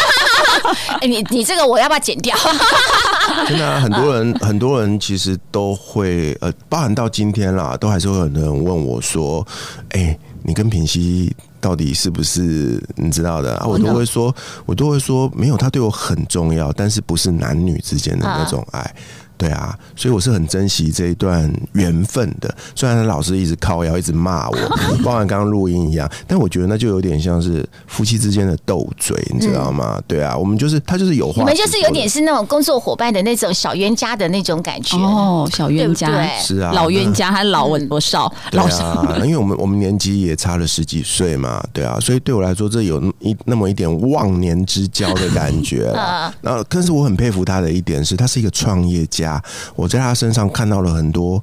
[1.03, 2.35] 哎，你你这个我要不要剪掉？
[3.47, 9.47] 真的，很多人很多人其实都会呃，包含到今天啦，都还是会很多人问我说
[9.93, 13.65] ：“哎，你跟品熙到底是不是你知道的啊？
[13.67, 14.35] 我都会说，
[14.67, 18.95] 我都会说，没有，他对我很重要，但是不是男女之间的那种爱。
[19.45, 22.55] 对啊，所以我是很珍惜这一段缘分的。
[22.75, 24.57] 虽然老师一直靠腰，一直骂我，
[25.05, 30.01] 包含刚刚录音一样，但我觉得那就有点像是夫妻之间的斗嘴，你知道吗？
[30.09, 38.33] 对啊，我们就是他就是有话，你们就是有点是那种工作伙伴的那种小冤家的那种感觉哦，小冤家是啊，老冤家还老我多少？
[38.53, 46.33] 老少啊，因为我们我们年纪也差了十几岁嘛，对啊，所以对我来说，这有一那么一点忘年之交的感觉了。
[46.41, 49.34] 然 后，但是我很佩服他的一点是，他是一个创业家。
[49.75, 51.43] 我在他身上看到了很多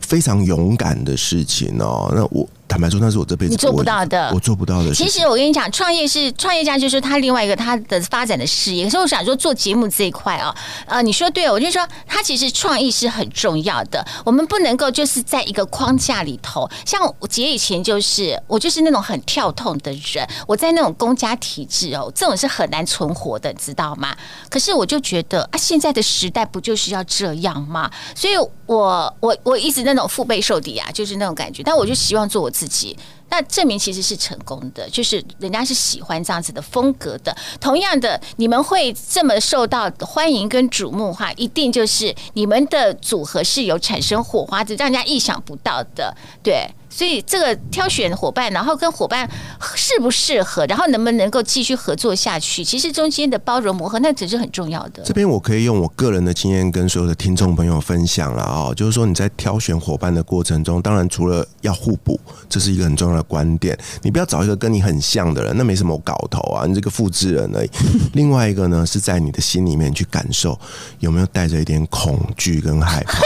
[0.00, 2.12] 非常勇敢的事情哦。
[2.14, 2.48] 那我。
[2.68, 4.92] 坦白说，那是我这辈子你做不到的，我做不到的。
[4.92, 8.90] 其实我跟你讲，创业是创业家，就是他另外一个他的发展的事业。
[8.90, 10.54] 所以我想说，做节目这一块啊，
[10.86, 14.04] 呃，你说对，我就说他其实创意是很重要的。
[14.24, 16.68] 我们不能够就是在一个框架里头。
[16.84, 17.00] 像
[17.30, 24.14] 姐以前就是我就是那种很跳痛的人，我在那种公家体制哦，这种是很难存活的，知道吗？
[24.50, 27.88] 可是我就觉得啊，现在的时代不就是要这样吗？
[28.14, 28.34] 所以
[28.66, 31.62] 我我我一直那种腹背受敌啊，就是那种感觉。
[31.62, 32.50] 但我就希望做我。
[32.56, 32.96] 自己，
[33.28, 37.36] 那证明其实是成功的，就是人家是喜欢这样子的风格的。
[37.60, 46.66] 同样的，你们会这么受到欢迎跟瞩目，哈，一定就是你们的组合是有产生火花的，让人家意想不到的，对。
[46.96, 49.28] 所以这个挑选伙伴，然后跟伙伴
[49.74, 55.02] 适不适合，然后能不能够继续合作下去，其实中间的包容磨合，那只是很重要的。
[55.04, 67.70] 这边我可以用我个人的经验跟所有的听众朋友分享了啊，就是说你在挑选伙伴的过程中，当然除了要互补，这是一个很重要的观点，你不要找一个跟你很像的人，那没什么搞头啊，你这个复制人而已。
[68.14, 70.58] 另外一个呢，是在你的心里面去感受
[71.00, 73.20] 有没有带着一点恐惧跟害怕。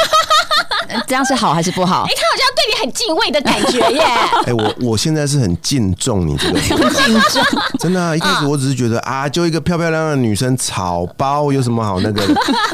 [1.06, 2.04] 这样是好还是不好？
[2.08, 4.02] 哎，他好像对你很敬畏的感觉耶！
[4.46, 7.42] 哎，我我现在是很敬重你这个， 敬重，
[7.78, 8.16] 真的。
[8.16, 12.22] 一开始我只是觉得啊，就一个漂漂亮亮的女生，草包有什么好那个？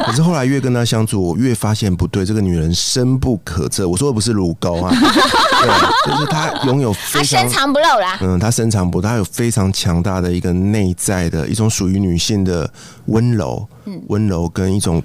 [0.05, 3.89] 可是后来越跟她相处，我越发现不对，这个女人深不可测。
[3.89, 8.19] 我说的不是乳沟啊，对，就是她拥有非常深藏不露啦。
[8.21, 12.71] 嗯，她深藏不露，她有非常强大的一个内在的一种属于女性的
[13.07, 15.03] 温柔，嗯，温柔跟一种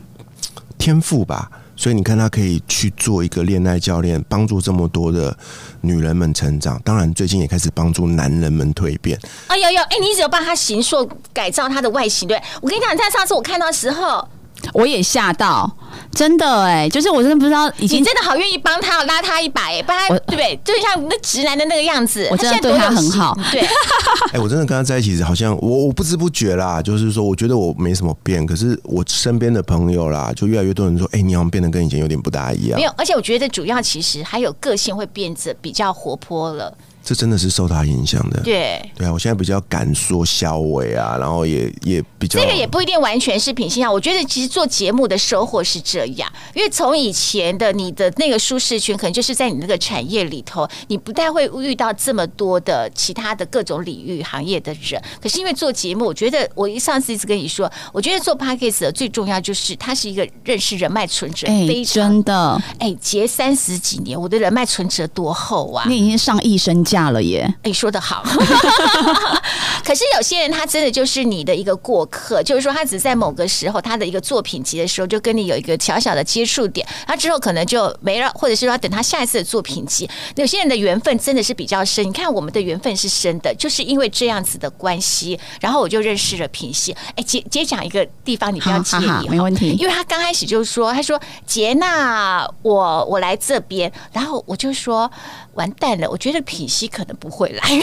[0.78, 1.50] 天赋吧。
[1.82, 5.36] 所以你看，他可以去做一个恋爱教练，帮助这么多的
[5.82, 6.80] 女人们成长。
[6.86, 9.20] 当然，最近也开始帮助男人们蜕变。
[9.48, 12.40] 哎呦呦，哎，你只有帮他形塑、改造他的外形，对？
[12.62, 14.28] 我跟你讲，在上次我看到的时候。
[14.76, 15.76] 我也吓到，
[16.14, 20.60] 真的哎，就是我真的不知道，已经真的好愿意帮他拉他一把哎，帮他对不对？
[20.64, 23.38] 就像那直男的那个样子，我真的对他很好。
[23.52, 23.62] 对，
[24.34, 32.80] 哎，我真的跟他在一起，好像我我不知不觉啦，就是说，我觉得我没什么变，可是我身边的朋友啦，就越来越多人说，哎，你好像变得跟以前有点不大一样。
[32.80, 36.76] 没有，而且我觉得主要其实还有个性会变得比较活泼了。
[37.04, 43.92] 这真的是受他影响的，对对啊，我现在比较敢说肖伟啊，然后也也比较这个也不一定完全是品性啊。
[43.92, 55.02] 我觉得其实做节目的收获是这样，因为从以前的你的那个舒适圈，可能就是在你那个产业里头，你不太会遇到这么多的其他的各种领域行业的人。
[55.20, 65.86] 可是因为做节目，我觉得我一上次一直跟你说，我觉得做 p a c k a g e 的最重要就是它是一个认识人脉存折，非常真的哎，结三十几年，我的人脉存折多厚啊！
[65.88, 66.86] 你已经上亿身。
[66.92, 67.50] 嫁了耶！
[67.64, 68.22] 哎，说的好。
[69.86, 80.10] 可是有些人他真的就是你的一个过客，就是说他只在某个时候他的一个作品集的时候就跟你有一个小小的接触点，他之后可能就没了，或者是说等他下一次的作品集。
[80.36, 86.94] 有些人的缘分真的是比较深，你看我们的缘分是深的，就是因为这样子的关系，然后我就认识了品系。
[87.16, 89.72] 哎，姐姐讲一个地方，你不要介意，没问题。
[89.80, 95.10] 因为他刚开始就说，他说杰娜，我我来这边，然后我就说。
[95.54, 97.80] 完蛋了，我觉得品熙可能不会来， 因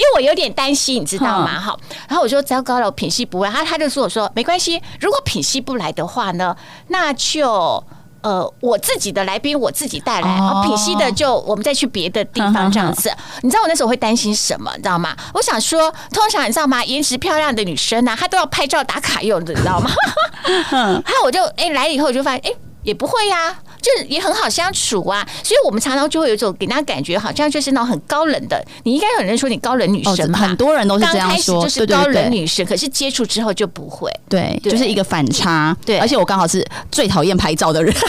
[0.00, 1.60] 为我有点担心，你知道吗？
[1.60, 1.76] 哈，
[2.08, 6.56] 然后我说糟糕了，品熙不会，他他就说我说没关系，如果品熙不来的话呢，
[6.88, 7.82] 那就
[8.22, 13.12] 呃我自己的来宾我自己带来，品熙的就我们再去别的地方 这样子。
[13.42, 14.70] 你知道我那时候会担心什么？
[14.76, 15.16] 你知道吗？
[15.34, 16.84] 我想说，通常你知道吗？
[16.84, 19.90] 颜值漂亮的女生啊，她都要拍照打卡用的，你知道吗？
[20.70, 23.56] 然后我就哎来了以后，我就发现哎也不会呀。
[23.62, 28.62] 就是也很好相处啊，所以我们常常就会有一种给大家感觉，好像就是那种很高冷的。
[28.84, 30.38] 你应该有人说你高冷女神吧？
[30.38, 32.64] 很多人都是这样说，就是高冷女神。
[32.66, 35.76] 可是接触之后就不会，对，就是一个反差。
[35.84, 37.94] 对，而且我刚好是最讨厌拍照的人。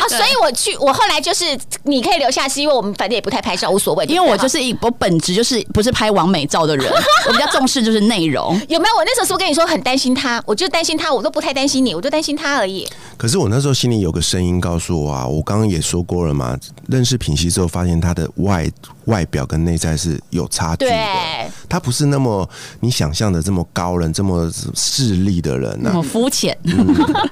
[0.00, 1.44] 啊，所以我去，我后来就是
[1.84, 4.04] 你可以留下，是因为我们反正也不太拍照，无所谓。
[4.06, 6.90] 因为我就是一我本质就是不是拍完美照的人，
[7.28, 8.54] 我比较重视就是内容。
[8.68, 8.96] 有没有？
[8.96, 10.42] 我那时候是不是跟你说很担心他？
[10.44, 12.86] 我就担心他，我都不太担心你，我就担心他而已。
[13.16, 18.68] 可是我那时候心里有个声音告诉我啊，我刚刚也说过了嘛，认识品熙之后，发现他的外
[19.10, 20.90] 外表跟内在是有差距的。
[20.90, 22.48] 对，他不是那么
[22.80, 26.56] 你想象的这么高冷、这么势利的人呐、肤浅，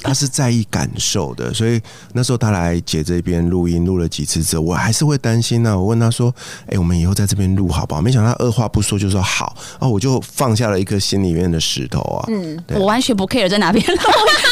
[0.02, 1.80] 他是在意感受的，所以
[2.12, 6.34] 那时候他来姐这边录音，录了几次之后，我还是会担心呢、我问他说
[6.70, 12.24] ：“哎、我们以后在这边录好不好？”没想到他二话不说就说好，哦，我就放下了一颗心里面的石头啊。
[12.28, 14.02] 嗯，对我完全不 care 在哪边录，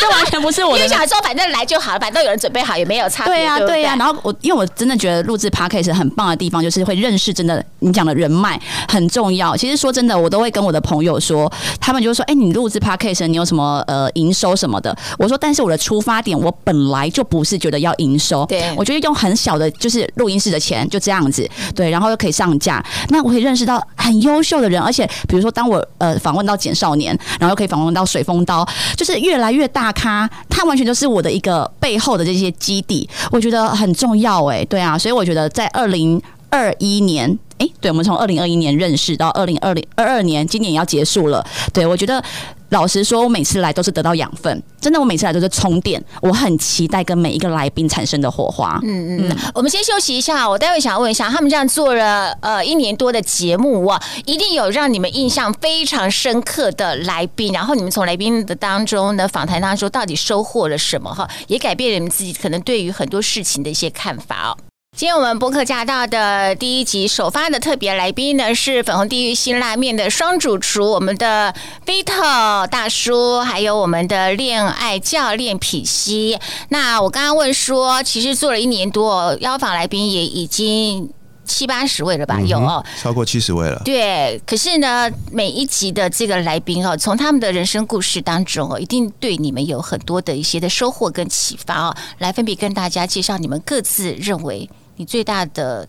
[0.01, 0.97] 这完全不是我的因为。
[0.97, 3.35] 想说反正来就好了，反正有人准备好，也没有差别。
[3.35, 9.57] 对呀、不对呀、然后我因为我真的觉得录制 podcast 很棒的地方，就是会认识真的你讲的人脉很重要。
[9.57, 11.51] 其实说真的，我都会跟我的朋友说，
[11.81, 22.85] 他们就说：“哎、你录制 podcast 你有什么呃营收什么的？”我说：“但是我的出发点，我本来就不是觉得要营收，对我觉得用很小的就是录音室的钱就这样子，对，然后又可以上架。
[23.09, 36.21] 那我可以认识到很优秀的人，而且比如说当我呃访问到简少年，然后又可以访问到水风刀，就是越来越大咖，他完全就是我的一个背后的这些基地，我觉得很重要哎、对啊，所以我觉得在二零
[36.57, 37.39] 二一年。
[37.59, 41.43] 哎，对，我们从二零二一年认识到二零二零二二年，今年也要结束了。
[41.73, 42.23] 对我觉得，
[42.69, 46.03] 老实说，我每次来都是得到养分，真的，我每次来都是充电。
[46.21, 48.79] 我很期待跟每一个来宾产生的火花。
[48.83, 64.59] 嗯嗯，我们先休息一下，我待会想问一下，他们这样做了呃一年多的节目哇，一定有让你们印象非常深刻的来宾，然后你们从来宾的当中呢访谈当中到底收获了什么哈，也改变了你们自己可能对于很多事情的一些看法哦。
[64.97, 76.39] 今天我们播客驾到的第一集首发的特别来宾呢是粉红地狱辛拉面的双主厨，我们的 Vito 大叔，还有我们的恋爱教练品西。
[76.71, 81.11] 那我刚刚问说，其实做了一年多，邀访来宾也已经
[81.45, 82.41] 七八十位了吧？
[82.41, 82.83] 有哦。
[82.99, 83.83] 超过七十位了。
[83.85, 91.95] 对，可是呢，每一集的这个来宾哦，从他们的人生故事当中哦，一定对你们有很多的一些的收获跟启发哦。
[92.17, 95.87] 来分别跟大家介绍你们各自认为你最大的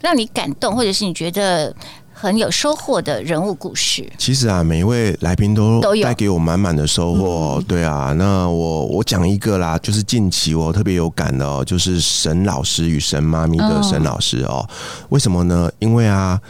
[0.00, 1.74] 让你感动，或者是你觉得
[2.12, 4.10] 很有收获的人物故事。
[4.18, 7.62] 其实啊，每一位来宾都带给我满满的收获。
[7.66, 14.68] 对啊，那我我讲一个啦，就是近期我特别有感的哦，就是沈老师与沈妈咪的沈老师哦。
[15.08, 15.70] 为什么呢？
[15.78, 16.40] 因为啊。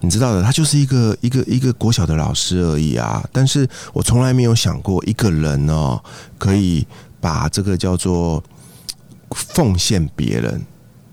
[0.00, 3.24] 你知道的，他就是一个一个一个国小的老师而已啊。
[3.32, 5.98] 但是我从来没有想过，一个人哦，
[6.36, 6.86] 可以
[7.18, 8.44] 把这个叫做
[9.30, 10.62] 奉献别人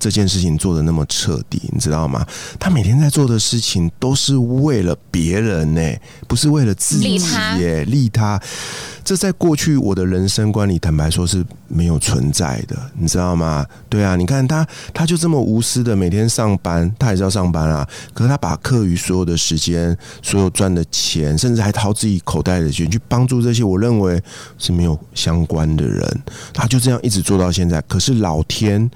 [0.03, 2.27] 这件事情做的那么彻底，你知道吗？
[2.59, 5.81] 他每天在做的事情都是为了别人呢、
[6.27, 7.15] 不是为了自己
[7.57, 8.37] 耶、利他。
[9.01, 13.65] 这在过去我的人生观里，坦白说是没有存在的，你知道吗？
[13.87, 17.87] 对啊，你看他，他就这么无私的每天上班，他也是要上班啊。
[18.13, 24.21] 可是他把课余所有的时间、所有赚的钱，甚至还掏自己口袋的钱去帮助这些我认为
[24.57, 26.21] 是没有相关的人，
[26.53, 27.81] 他就这样一直做到现在。
[27.83, 28.91] 可是老天。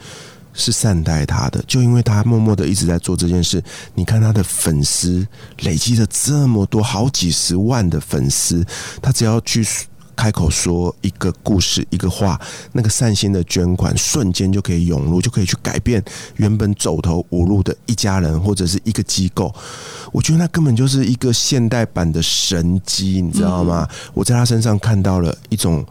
[0.57, 3.63] 是善待他的，就因为他默默的一直在做这件事。
[3.95, 5.25] 你看他的粉丝
[5.59, 8.65] 累积了这么多，好几十万的粉丝，
[9.01, 9.65] 他只要去
[10.15, 12.41] 开口说一个故事、一个话，
[12.71, 16.03] 那个善心的捐款瞬间就可以涌入，就可以去改变
[16.37, 18.81] 原本走投无路的一家人或者是。
[18.83, 19.53] 一个机构。
[20.13, 21.05] 我觉得那根本就是。
[21.05, 23.87] 一个现代版的神机，你知道吗？
[24.13, 25.85] 我在他身上看到了一种。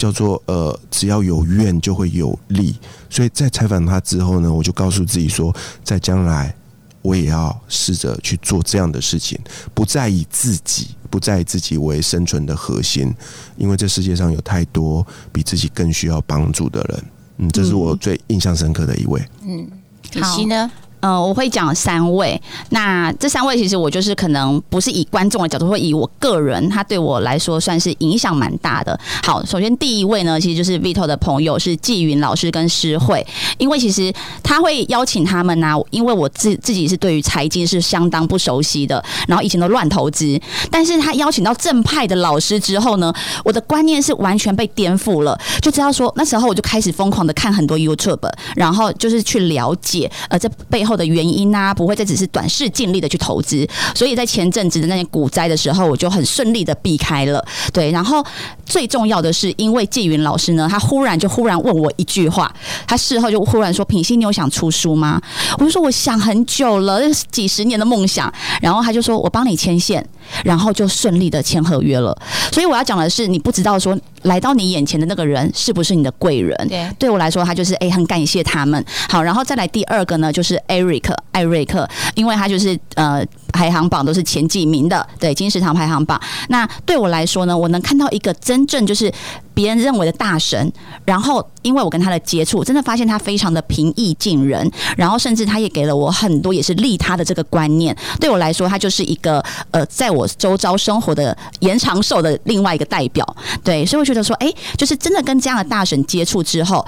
[0.00, 2.74] 叫做呃，只要有愿就会有力，
[3.10, 6.56] 所以在采访他之后呢，我就告诉自己说，在将来
[7.02, 9.38] 我也要试着去做这样的事情，
[9.74, 13.14] 不再以自己，不再以自己为生存的核心，
[13.58, 17.04] 因为这世界上有太多比自己更需要帮助的人。
[17.36, 19.22] 嗯，这是我最印象深刻的一位。
[20.10, 20.72] 品西呢？
[21.00, 22.40] 嗯、我会讲三位。
[22.70, 28.98] 那这三位其实我就是可能不是以观众的角度，会以我个人，他对我来说算是影响蛮大的。
[29.22, 33.26] 好，首先第一位呢，其实就是 Vito 的朋友是纪云老师跟诗慧，
[33.58, 40.40] 因为其实他会邀请他们呐、因为我自自己是对于财经是相当不熟悉的，然后以前都乱投资，
[40.70, 43.12] 但是他邀请到正派的老师之后呢，
[43.44, 53.64] 我的观念是完全被颠覆了，就知道说那时候我就开始疯狂的看很多 YouTube，然后就是去了解呃这背后后的原因啊，不会再只是短视尽力的去投资，
[53.94, 57.44] 所以在前阵子的那些股灾的时候，我就很顺利的避开了。
[57.72, 58.24] 对，然后
[58.66, 62.52] 最重要的是，因为纪云老师呢，他忽然就忽然问我一句话，
[62.88, 65.22] 他事后就忽然说：“品心，你有想出书吗？”
[65.58, 70.04] 我就说：“我想很久了，几十年的梦想。”然后他就说：“我帮你牵线。”
[70.44, 72.16] 然后就顺利的签合约了。
[72.52, 76.56] 所以我要讲的是，你不知道说来到你眼前的那个人是不是你的贵人。
[76.68, 78.84] 对对我来说，他就是哎、很感谢他们。
[79.08, 86.20] 好，然后再来第二个呢，就是 Eric 艾瑞克，因为他就是呃排行榜都是前几名的，对金石堂排行榜。
[86.48, 89.12] 那对我来说呢，我能看到一个真正就是
[89.54, 90.72] 别人认为的大神，
[91.04, 97.96] 然后因为我跟他的接触，真的发现他非常的平易近人，然后甚至他也给了我很多也是利他的这个观念。
[98.18, 103.36] 对我来说，他就是一个呃，在我周遭生活的延长寿的另外一个代表。
[103.62, 106.86] 对，所以我觉得说，哎，就是真的跟这样的大神接触之后。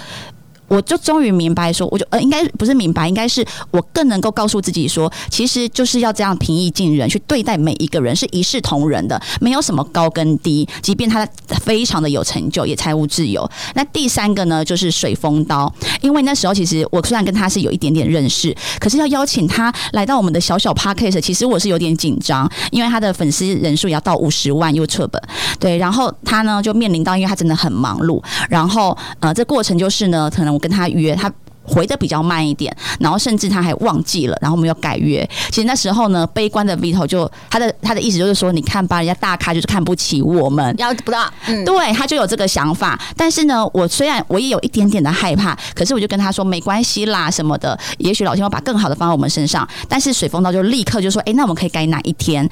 [0.72, 11.28] 我就终于明白，说我就呃，应该不是明白，应该是我更能够告诉自己说，其实就是要这样平易近人去对待每一个人，是一视同仁的，没有什么高跟低，即便他
[11.60, 13.46] 非常的有成就，也财务自由。
[13.74, 15.70] 那第三个呢，就是水风刀，
[16.00, 25.20] 因为那时候其实我虽然跟他是有一点点认识，可是要邀请他来到我们的小小 podcast，其实我是有点紧张，因为他的粉丝人数也要到五十万 YouTube，
[25.60, 30.61] 对，然后他呢就面临到，因为他真的很忙碌，然后呃，这过程就是呢，可能。
[30.62, 31.30] 跟他约，他
[31.64, 35.28] 回的比较慢一点，然后甚至他还忘记了，然后我们又改约。
[35.48, 43.00] 其实那时候呢，悲观的 Vito 就他的他的意思就是说，你看吧，人家大咖就是看不起我们，要不到，嗯，对他就有这个想法。
[43.16, 49.68] 但是呢，我虽然我也有一点点的害怕，可是我就跟他说没关系啦，什么的，也许老天会把更好的放在我们身上。
[49.88, 52.48] 但是水风刀就立刻就说，哎，那我们可以改哪一天？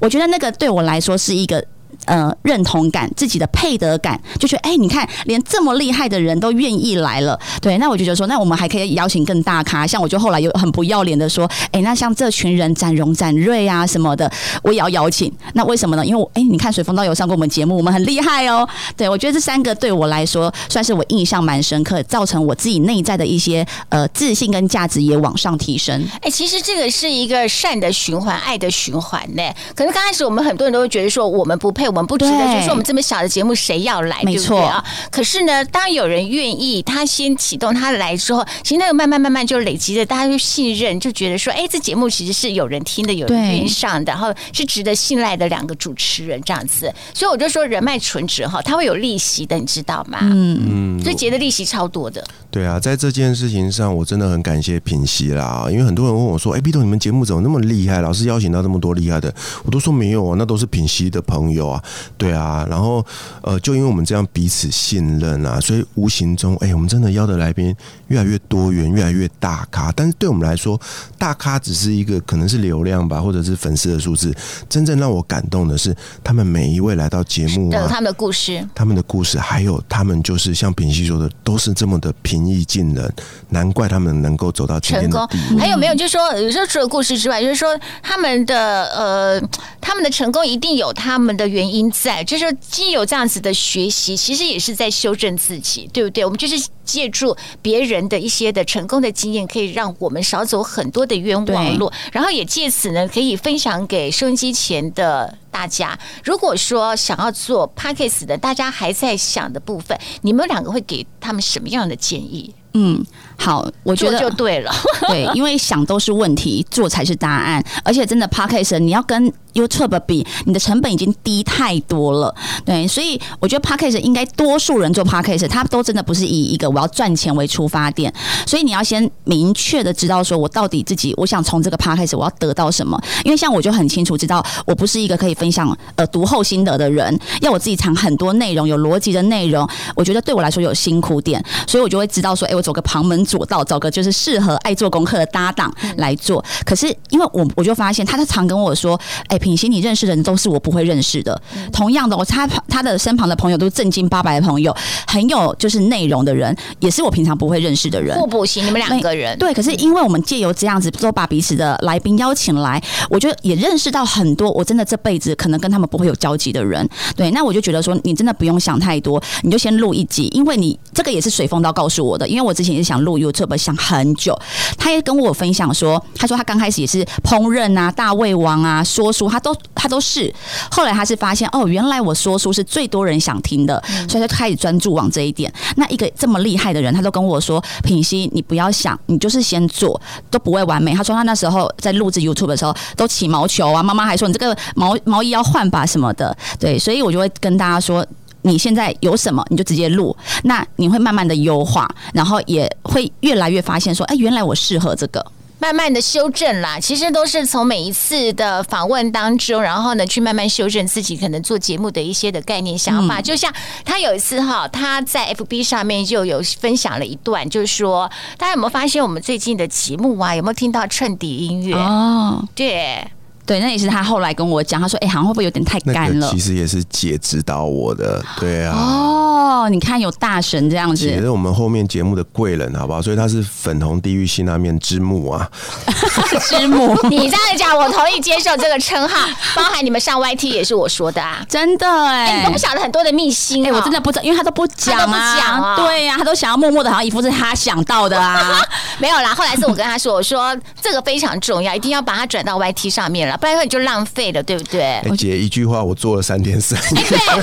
[0.00, 1.64] 我觉得那个对我来说是一个。
[2.06, 14.28] 呃，认同感，自己的配得感，就觉得哎，你看，连这么厉害的人都愿意来了，对，那我就觉得说，那我们还可以邀请更大咖，像我就后来又很不要脸的说，哎，那像这群人展荣、展瑞啊什么的，
[14.64, 15.32] 我也要邀请。
[15.54, 16.04] 那为什么呢？
[16.04, 18.68] 因为我哎，你看水风刀有上过我们节目，我们很厉害哦。
[18.96, 26.04] 对我觉得这三个对我来说算是我印象蛮深刻，造成我自己内在的一些呃自信跟价值也往上提升。
[26.20, 29.42] 哎，其实这个是一个善的循环，爱的循环呢。
[29.76, 31.91] 可能刚开始我们很多人都会觉得说，我们不配。
[31.92, 34.22] 我们不值得，就是我们这么小的节目，谁要来？
[34.22, 34.82] 没错啊。
[35.10, 46.90] 可是呢，当有人愿意，他先启动，他来之后，其实那个慢慢慢慢就累积的，大家就信任，就觉得说，哎，这节目其实是有人听的，有人愿意上的，然后是值得信赖的两个主持人这样子。
[47.12, 50.20] 所以我就说，人脉存折哈，它会有利息的，你知道吗？
[50.22, 52.24] 嗯嗯，所以结的利息超多的。
[52.50, 58.00] 对啊，在这件事情上，我真的很感谢品熙啦，因为很多人问我说，哎，B 头，你们节目怎么那么厉害？
[58.00, 59.34] 老是邀请到这么多厉害的，
[59.64, 61.81] 我都说没有啊，那都是品熙的朋友啊。
[62.16, 63.04] 对啊，然后
[63.42, 67.74] 呃，就因为我们这样彼此信任啊，所以无形中，哎，我们真的邀的来宾
[68.08, 69.92] 越来越多元，越来越大咖。
[69.92, 70.80] 但是对我们来说，
[71.16, 74.34] 大咖只是一个可能是流量吧，或者是粉丝的数字。
[74.68, 83.12] 真正让我感动的是，他们每一位来到节目啊，他们的故事，他们的故事，还有他们就是像品熙说的，都是这么的平易近人，
[83.50, 85.26] 难怪他们能够走到成功。
[85.58, 85.94] 还有没有？
[85.94, 89.40] 就是说，有时候除了故事之外，就是说他们的呃，
[89.80, 92.22] 他们的成功一定有他们的原因在。
[92.24, 96.24] 就是既有这样子的学习，其实也是在修正自己，对不对？
[96.24, 105.98] 我们就是借助别人的一些的成功的经验，可以让我们少走很多的冤枉路，然后也借此呢，可以分享给收音机前的大家。
[106.24, 112.54] 如果说想要做 p a c k a g e 的，大家还在想的部分，你们两个会给他们什么样的建议？
[112.74, 113.04] 嗯，
[113.42, 114.72] 好，我觉得就对了，
[115.08, 119.32] 对，因为想都是问题，做才是答案，而且真的 p a c k a g e 你要跟。
[119.52, 122.34] YouTube 比你的成本已经低太多了，
[122.64, 128.10] 对，所以我觉得 Podcast 应该多数人做 Podcast，他都真的不是以一个我要赚钱为出发点，
[128.46, 146.42] 所以你要先明确的知道说我到底自己我想从这个 Podcast 我要得到什么，因为像我就很清楚知道我不是一个可以分享呃读后心得的人，要我自己藏很多内容有逻辑的内容，我觉得对我来说有辛苦点，所以我就会知道说，哎，我走个旁门左道，找个就是适合爱做功课的搭档来做。
[146.64, 149.38] 可是因为我我就发现他他常跟我说，哎。
[149.42, 151.36] 品行，你认识的人都是我不会认识的。
[151.72, 154.72] 同样的，我他他的身旁的朋友都是正经八百的朋友，
[155.04, 158.16] 很有就是内容的人，也是我平常不会认识的人。
[158.16, 159.52] 互补型，你们两个人对。
[159.52, 162.80] 可是因为我们借由这样子，都把彼此的来宾邀请来，
[163.10, 166.88] 我觉得也认识到很多我真的这辈子可能跟他们不会有交集的人。
[167.16, 172.28] 对，那我就觉得说，你真的不用想太多，你就先录一集，因为你这个也是水风刀告诉我的。
[172.28, 174.38] 因为我之前也是想录 YouTube，想很久。
[174.78, 179.28] 他也跟我分享说，他说他刚开始也是烹饪啊、大胃王啊、说书。
[179.28, 180.32] 他都他都是，
[180.70, 185.52] 后来他是发现哦，原来我说书是最多人想听的，所以他开始专注往这一点。
[185.76, 190.00] 那一个这么厉害的人，他都跟我说：“品熙，你不要想，你就是先做，
[190.30, 196.36] 都不会完美。”他说他那时候在录制 YouTube 的时候都起毛球啊，妈妈还说你这个毛毛衣要换吧什么的。
[196.58, 198.04] 对，所以我就会跟大家说，
[198.42, 205.24] 你现在有什么你就直接录，那你会慢慢的优化，然后也会越来越发现说，哎，原来我适合这个。
[205.58, 213.20] 慢慢的修正啦，其实都是从每一次的访问当中，然后呢去慢慢修正自己可能做节目的一些的概念想法。
[213.20, 213.48] 就像
[213.84, 221.76] 他有一次哈，他在 FB 上面就有分享了一段，就是说大家有没有发现我们最近的节目啊，有没有听到衬底音乐？
[221.76, 223.06] 哦，对。
[223.44, 228.74] 对，那也是他后来跟我讲，他说：“哎、好像会不会有点太干了个其实也是姐指导我的，对？”啊。
[228.74, 233.02] 哦，你看有大神这样子，姐是我们后面节目的贵人，好不好？
[233.02, 235.48] 所以他是粉红地狱辛拉面之母啊！
[236.48, 241.44] 之母， 你这样讲，我同意接受这个称号，包含你们上 YT 也是我说的啊。
[241.48, 248.60] 真的哎、哎、你都不晓得很多的秘辛、哎、哦我真的不知道，因为他都不讲他都不啊，讲哦对呀、他都想要默默的，好像一副是他想到的啊。
[248.98, 249.34] 没有啦。
[249.34, 254.82] 后来是我跟他说，我说这个非常重要，一定要把它转到 YT 上面了，不然你就浪费了，对不对？
[254.82, 257.02] 哎、姐一句话，我做了三天三夜。
[257.08, 257.38] 对，可是他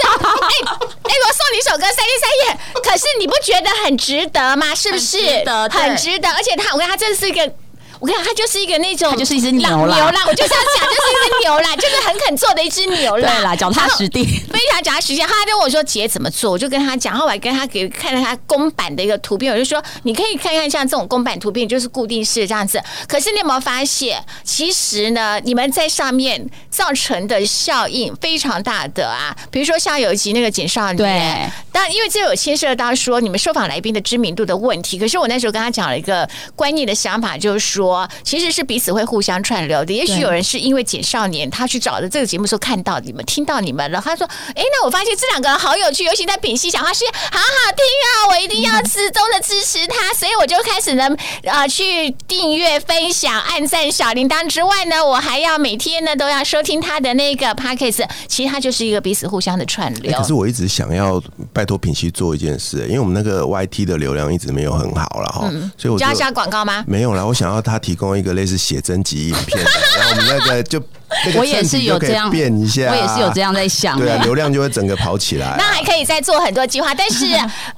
[0.00, 0.54] 这，哎、
[1.02, 4.74] 哎、我送你一首歌《三天三夜》，可是你不觉得很值得吗？
[4.74, 5.18] 是不是？
[5.18, 6.28] 很值得很值得。
[6.30, 7.52] 而且他，我跟他真的是一个。
[8.00, 13.28] 我跟你讲，他就是一个那种，他就是一只牛啦牛啦，我就是要讲，就是一只牛啦， 就是很肯做的一只牛啦。
[13.28, 14.24] 对啦，脚踏实地。
[14.24, 15.20] 非常脚踏实地。
[15.20, 22.82] 他跟我说姐怎么做，我就跟他讲，后来跟他给看了他公版的一个图片，我就说你可以看看像这种公版图片，就是固定式这样子。
[23.06, 29.36] 可是你有没有发现，其实呢，你们在上面造成的效应非常大的啊？
[29.50, 34.98] 比如说像有一集那个简少年，对，当然因为这有牵涉到说你们受访来宾的知名度的问题。
[34.98, 37.89] 可是我那时候跟他讲了一个观念的想法，就是说
[38.22, 39.92] 其实是彼此会互相串流的。
[39.92, 51.08] 也许有人是因为简少年他去找的这个节目的时候看到你们，听到你们了，他说：“哎，那我发现这两个人好有趣，尤其在品析讲话是好好听啊，我一定要始终的支持他。”所以我就开始呢，
[51.44, 58.08] 呃，去订阅、分享、按赞小铃铛之外呢，我还要每天呢都要收听他的那个 podcast。
[58.28, 60.12] 其实他就是一个彼此互相的串流。
[60.12, 61.22] 欸可是我一直想要
[61.52, 66.84] 拜托品析做一件事、因为我们那个 YT 的流量一直没有很好了哈，所以我就就要下广告吗？
[66.86, 69.64] 没有啦，我想要他提供一个类似写真集影片，
[69.98, 70.82] 然后我们那个就
[71.26, 77.24] 那个我也是有这样变一下，我也是有这样在想、对啊，哎流量就会整个跑起来啊、那还可以再做很多计划，但是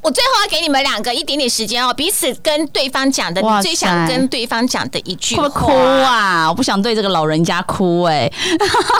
[0.02, 5.48] 我最后要给你们两个一点点时间哦，彼此跟对方讲的，你最想跟对方讲的一句话。
[5.48, 6.48] 哭啊？
[6.48, 8.30] 我不想对这个老人家哭哎、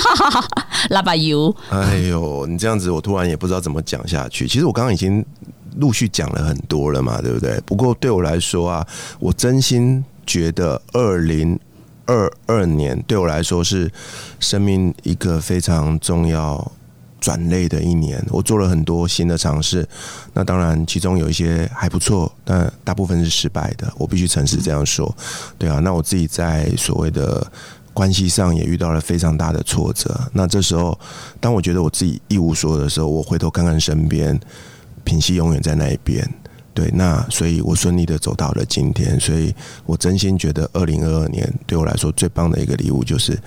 [0.91, 4.47] 拉巴油，哎呦，你这样子，我突然也不知道怎么讲下去。
[4.47, 5.25] 其实我刚刚已经
[5.77, 7.61] 陆续讲了很多了嘛，对不对？
[7.65, 8.87] 不过对我来说啊，
[9.19, 11.59] 我真心觉得二零
[12.07, 13.91] 二二年对我来说是
[14.41, 16.73] 生命一个非常重要。
[17.23, 19.89] 转类的一年，我做了很多新的尝试。
[20.33, 23.89] 那当然，其中有一些还不错，但大部分是失败的。
[23.97, 25.15] 我必须诚实这样说。
[25.57, 27.47] 对啊，那我自己在所谓的
[27.95, 30.21] 关系上也遇到了非常大的挫折。
[30.33, 30.99] 那这时候，
[31.39, 34.37] 当我觉得我自己一无所有的时候，我回头看看身边，
[35.05, 36.29] 品熙永远在那一边。
[36.75, 39.55] 对，那所以我顺利的走到了今天，所以
[39.85, 43.39] 我真心觉得二零二二年对我来说最棒的一个礼物就是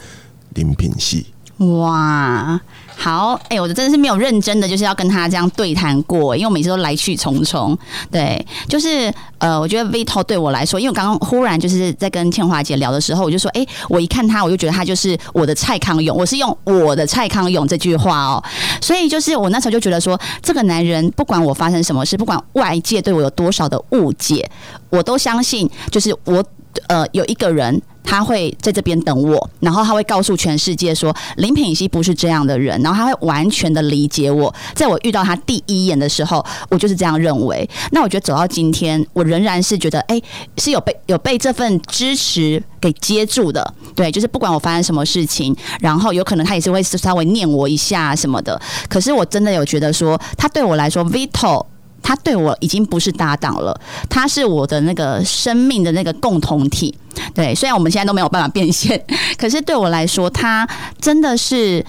[0.54, 1.26] 林品系。
[1.58, 2.60] 哇，
[2.98, 7.78] 好，哎、我真的是没有认真的，就是要跟他这样对谈过，因为我每次都来去匆匆。
[8.10, 18.44] 对，就是呃，我觉得 Vito 对我来说，因为我刚刚忽然就是在跟倩华姐聊的时候，我就说，哎、我一看他，我就觉得他就是我的蔡康永，我是用我的蔡康永这句话哦，
[18.82, 24.50] 所以就是我那时候就觉得说，这个男人不管我发生什么事，不管外界对我有多少的误解，
[24.90, 26.44] 我都相信，就是我
[26.88, 27.80] 呃有一个人。
[28.06, 34.54] 他会在这边等我，然后他会告诉全世界说林品熙不是这样的人，然后他会完全的理解我。
[34.74, 37.68] 在我遇到他第一眼的时候，我就是这样认为。
[37.92, 40.22] 那我觉得走到今天，我仍然是觉得，哎、
[40.58, 43.74] 是有被有被这份支持给接住的。
[43.96, 48.60] 对，就是不管我发生什么事情，然后有可能他也是会稍微念我一下什么的。
[48.88, 51.66] 可是我真的有觉得说，他对我来说，Vito。
[52.06, 53.76] 他对我已经不是搭档了，
[54.08, 56.94] 他是我的那个生命的那个共同体。
[57.34, 59.04] 对，虽然我们现在都没有办法变现，
[59.40, 60.70] 可是对我来说，他
[61.02, 61.84] 真的是。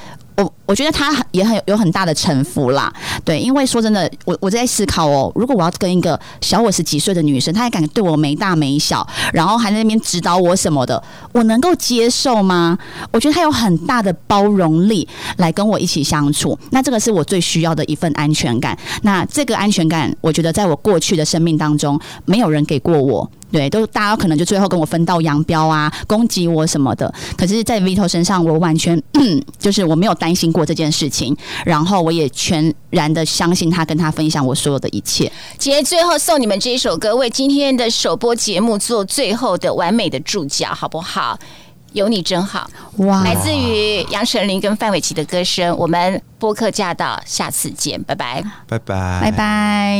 [0.65, 2.92] 我我觉得他也很有很大的城府啦，
[3.24, 11.02] 对，因为说真的，我我在思考哦，如果我要跟一个小我十几岁的女生，她还敢对我没大没小，然后还在那边指导我什么的，
[11.32, 12.76] 我能够接受吗？
[13.12, 15.06] 我觉得他有很大的包容力
[15.36, 18.76] 来跟我一起相处，那这个是我最需要的一份安全感。
[19.02, 23.30] 那这个安全感，我觉得在我过去的生命当中，没有人给过我。
[23.52, 27.12] 对，都大家可能就最后跟我分道扬镳啊，攻击我什么的。
[27.38, 29.00] 可是，在 Vito 身上，我完全
[29.56, 35.30] 就是我没有担心过这件事情，然后我也全然的相信他，跟他分享我所有的一切。
[35.58, 41.38] 姐最后送你们这一首歌，为今天的首播节目做最后的完美的注脚，好不好？
[41.92, 45.74] 有你真好，哇来自于杨丞琳跟范玮琪的歌声。
[45.78, 48.42] 我们播客驾到，下次见，拜拜。
[48.66, 49.98] 拜拜，拜拜。